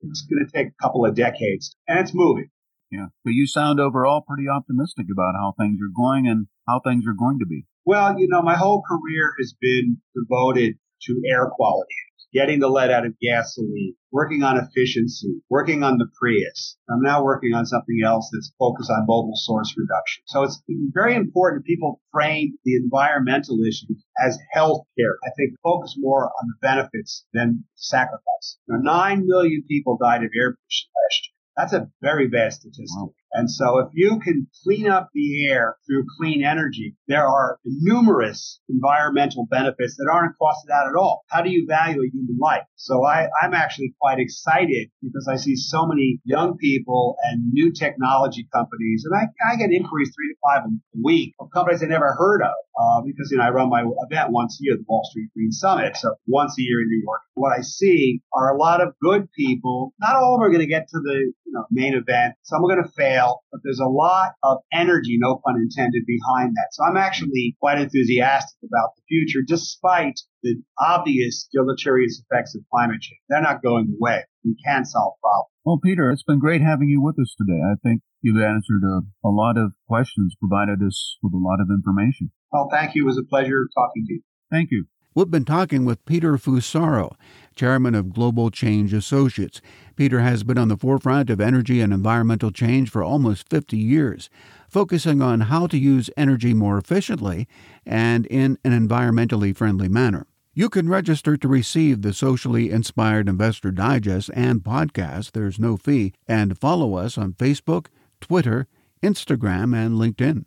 It's 0.02 0.28
going 0.30 0.46
to 0.46 0.52
take 0.54 0.68
a 0.68 0.84
couple 0.84 1.04
of 1.04 1.16
decades 1.16 1.76
and 1.88 1.98
it's 1.98 2.14
moving. 2.14 2.52
Yeah. 2.92 3.08
But 3.26 3.34
you 3.34 3.48
sound 3.48 3.80
overall 3.80 4.22
pretty 4.22 4.48
optimistic 4.48 5.08
about 5.12 5.34
how 5.34 5.56
things 5.58 5.80
are 5.82 5.92
going 5.96 6.28
and 6.28 6.46
how 6.68 6.82
things 6.82 7.06
are 7.08 7.16
going 7.18 7.40
to 7.40 7.48
be. 7.48 7.66
Well, 7.84 8.20
you 8.20 8.28
know, 8.28 8.44
my 8.44 8.56
whole 8.56 8.84
career 8.88 9.34
has 9.40 9.56
been 9.60 9.98
devoted 10.14 10.76
to 11.08 11.22
air 11.28 11.50
quality 11.50 11.96
getting 12.34 12.60
the 12.60 12.70
lead 12.70 12.92
out 12.92 13.06
of 13.06 13.14
gasoline, 13.22 13.96
working 14.12 14.44
on 14.44 14.58
efficiency, 14.58 15.42
working 15.50 15.84
on 15.84 15.98
the 15.98 16.08
Prius. 16.20 16.78
I'm 16.90 17.02
now 17.02 17.24
working 17.24 17.54
on 17.54 17.66
something 17.66 18.00
else 18.06 18.30
that's 18.32 18.54
focused 18.58 18.90
on 18.90 19.06
mobile 19.08 19.36
source 19.36 19.74
reduction. 19.78 20.24
So 20.28 20.44
it's 20.44 20.62
very 20.94 21.16
important 21.16 21.66
people 21.66 22.02
frame 22.12 22.58
the 22.64 22.76
environmental 22.76 23.60
issues 23.62 24.04
as 24.24 24.38
health 24.52 24.86
care. 24.98 25.18
I 25.24 25.32
think 25.38 25.54
focus 25.64 25.96
more 25.98 26.26
on 26.26 26.48
the 26.48 26.56
benefits 26.62 27.26
than 27.34 27.66
sacrifice. 27.76 28.58
Now, 28.68 28.78
Nine 28.82 29.26
million 29.26 29.64
people 29.68 29.98
died 30.02 30.24
of 30.24 30.32
air 30.36 30.56
pollution 30.56 30.90
last 31.04 31.30
year. 31.30 31.36
That's 31.58 31.74
a 31.74 31.90
very 32.02 32.28
bad 32.28 32.54
statistic. 32.54 32.88
Wow. 32.96 33.14
And 33.34 33.50
so 33.50 33.80
if 33.80 33.90
you 33.94 34.20
can 34.20 34.48
clean 34.64 34.88
up 34.88 35.10
the 35.14 35.48
air 35.48 35.78
through 35.88 36.06
clean 36.18 36.44
energy, 36.44 36.96
there 37.08 37.26
are 37.26 37.60
numerous 37.66 38.60
environmental 38.70 39.48
benefits 39.50 39.96
that 39.98 40.10
aren't 40.12 40.36
costed 40.42 40.72
out 40.74 40.90
at 40.90 40.96
all. 40.96 41.24
How 41.30 41.42
do 41.42 41.50
you 41.50 41.66
value 41.68 42.02
a 42.02 42.10
human 42.12 42.38
life? 42.40 42.64
So 42.76 43.06
I, 43.06 43.28
I'm 43.42 43.54
actually 43.54 43.94
quite 44.00 44.20
excited 44.20 44.90
because 45.02 45.28
I 45.32 45.38
see 45.38 45.56
so 45.56 45.86
many 45.86 46.20
young 46.26 46.58
people 46.58 47.16
and 47.24 47.54
new 47.54 47.72
technology 47.72 48.48
companies, 48.54 49.06
and 49.06 49.16
I, 49.16 49.54
I 49.54 49.56
get 49.56 49.72
inquiries 49.72 50.12
three 50.16 50.34
to 50.34 50.36
five 50.44 50.64
a 50.66 51.02
week 51.02 51.34
of 51.40 51.50
companies 51.54 51.84
I 51.84 51.88
never 51.88 52.14
heard 52.18 52.42
of. 52.42 52.54
Uh, 52.80 53.02
because 53.06 53.30
you 53.30 53.38
know 53.38 53.44
I 53.44 53.50
run 53.50 53.70
my 53.70 53.84
event 54.10 54.32
once 54.32 54.58
a 54.60 54.64
year, 54.64 54.78
the 54.78 54.86
Wall 54.88 55.06
Street 55.12 55.30
Green 55.36 55.52
Summit, 55.52 55.98
so 55.98 56.16
once 56.26 56.58
a 56.58 56.62
year 56.62 56.82
in 56.82 56.88
New 56.88 57.02
York. 57.04 57.22
What 57.34 57.52
I 57.52 57.62
see 57.62 58.22
are 58.34 58.56
a 58.56 58.58
lot 58.58 58.82
of 58.82 58.94
good 59.04 59.30
people. 59.34 59.94
Not 60.00 60.16
all 60.16 60.36
of 60.36 60.40
them 60.40 60.48
are 60.48 60.50
going 60.50 60.62
to 60.62 60.68
get 60.68 60.88
to 60.88 61.00
the 61.00 61.34
you 61.52 61.52
know, 61.52 61.66
main 61.70 61.94
event. 61.94 62.36
Some 62.44 62.64
are 62.64 62.74
going 62.74 62.84
to 62.84 62.92
fail 63.22 63.42
but 63.52 63.62
there's 63.64 63.80
a 63.80 63.90
lot 63.90 64.32
of 64.44 64.60
energy, 64.72 65.18
no 65.20 65.42
pun 65.46 65.56
intended, 65.58 66.04
behind 66.06 66.54
that. 66.56 66.70
So 66.72 66.84
I'm 66.84 66.98
actually 66.98 67.56
quite 67.60 67.80
enthusiastic 67.80 68.58
about 68.64 68.96
the 68.96 69.04
future, 69.08 69.40
despite 69.46 70.20
the 70.44 70.56
obvious 70.80 71.48
deleterious 71.52 72.22
effects 72.22 72.56
of 72.56 72.62
climate 72.72 73.02
change. 73.02 73.20
They're 73.30 73.42
not 73.42 73.62
going 73.62 73.96
away. 74.00 74.24
We 74.44 74.56
can 74.66 74.86
solve 74.86 75.14
problems. 75.22 75.50
Well, 75.66 75.80
Peter, 75.84 76.10
it's 76.10 76.24
been 76.24 76.40
great 76.40 76.62
having 76.62 76.90
you 76.90 77.02
with 77.02 77.20
us 77.20 77.36
today. 77.38 77.60
I 77.62 77.76
think 77.84 78.02
you've 78.22 78.42
answered 78.42 78.82
a, 78.84 79.02
a 79.28 79.30
lot 79.30 79.58
of 79.58 79.74
questions, 79.88 80.36
provided 80.40 80.82
us 80.82 81.18
with 81.22 81.34
a 81.34 81.38
lot 81.38 81.62
of 81.62 81.70
information. 81.70 82.32
Well, 82.52 82.70
thank 82.72 82.96
you. 82.96 83.04
It 83.04 83.08
was 83.08 83.18
a 83.18 83.24
pleasure 83.24 83.68
talking 83.76 84.06
to 84.08 84.14
you. 84.14 84.22
Thank 84.50 84.72
you. 84.72 84.86
We've 85.14 85.30
been 85.30 85.44
talking 85.44 85.84
with 85.84 86.06
Peter 86.06 86.38
Fusaro, 86.38 87.16
chairman 87.54 87.96
of 87.96 88.14
Global 88.14 88.50
Change 88.50 88.94
Associates. 88.94 89.60
Peter 89.98 90.22
has 90.22 90.46
been 90.46 90.58
on 90.58 90.70
the 90.70 90.78
forefront 90.78 91.30
of 91.30 91.42
energy 91.42 91.82
and 91.82 91.92
environmental 91.92 92.50
change 92.50 92.90
for 92.90 93.04
almost 93.04 93.50
50 93.50 93.76
years, 93.76 94.30
focusing 94.70 95.22
on 95.22 95.42
how 95.42 95.68
to 95.68 95.78
use 95.78 96.10
energy 96.16 96.54
more 96.54 96.78
efficiently 96.78 97.46
and 97.86 98.26
in 98.28 98.58
an 98.64 98.72
environmentally 98.72 99.54
friendly 99.54 99.90
manner. 99.90 100.28
You 100.54 100.70
can 100.70 100.88
register 100.88 101.36
to 101.36 101.48
receive 101.48 102.04
the 102.04 102.14
Socially 102.14 102.72
Inspired 102.72 103.28
Investor 103.28 103.72
Digest 103.72 104.30
and 104.34 104.64
podcast. 104.64 105.32
There's 105.32 105.60
no 105.60 105.76
fee. 105.76 106.14
And 106.26 106.58
follow 106.58 106.96
us 106.96 107.18
on 107.18 107.34
Facebook, 107.34 107.88
Twitter, 108.22 108.66
Instagram, 109.04 109.76
and 109.76 109.96
LinkedIn. 109.96 110.46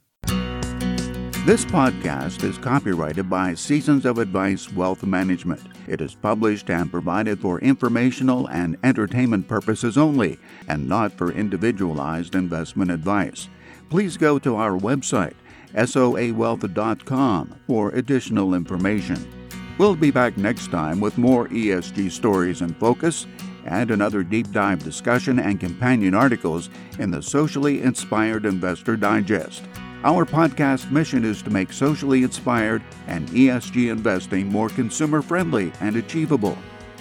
This 1.44 1.66
podcast 1.66 2.42
is 2.42 2.56
copyrighted 2.56 3.28
by 3.28 3.52
Seasons 3.52 4.06
of 4.06 4.16
Advice 4.16 4.72
Wealth 4.72 5.02
Management. 5.02 5.60
It 5.86 6.00
is 6.00 6.14
published 6.14 6.70
and 6.70 6.90
provided 6.90 7.38
for 7.38 7.60
informational 7.60 8.46
and 8.46 8.78
entertainment 8.82 9.46
purposes 9.46 9.98
only, 9.98 10.38
and 10.68 10.88
not 10.88 11.12
for 11.12 11.32
individualized 11.32 12.34
investment 12.34 12.90
advice. 12.90 13.50
Please 13.90 14.16
go 14.16 14.38
to 14.38 14.56
our 14.56 14.78
website, 14.78 15.34
soawealth.com, 15.74 17.60
for 17.66 17.90
additional 17.90 18.54
information. 18.54 19.50
We'll 19.76 19.96
be 19.96 20.10
back 20.10 20.38
next 20.38 20.70
time 20.70 20.98
with 20.98 21.18
more 21.18 21.48
ESG 21.48 22.10
stories 22.10 22.62
in 22.62 22.72
focus 22.72 23.26
and 23.66 23.90
another 23.90 24.22
deep 24.22 24.50
dive 24.50 24.82
discussion 24.82 25.38
and 25.38 25.60
companion 25.60 26.14
articles 26.14 26.70
in 26.98 27.10
the 27.10 27.22
Socially 27.22 27.82
Inspired 27.82 28.46
Investor 28.46 28.96
Digest. 28.96 29.62
Our 30.04 30.26
podcast 30.26 30.90
mission 30.90 31.24
is 31.24 31.40
to 31.40 31.48
make 31.50 31.72
socially 31.72 32.24
inspired 32.24 32.82
and 33.06 33.26
ESG 33.30 33.90
investing 33.90 34.48
more 34.48 34.68
consumer 34.68 35.22
friendly 35.22 35.72
and 35.80 35.96
achievable. 35.96 36.58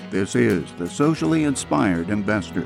This 0.09 0.35
is 0.35 0.71
the 0.77 0.89
Socially 0.89 1.43
Inspired 1.43 2.09
Investor. 2.09 2.65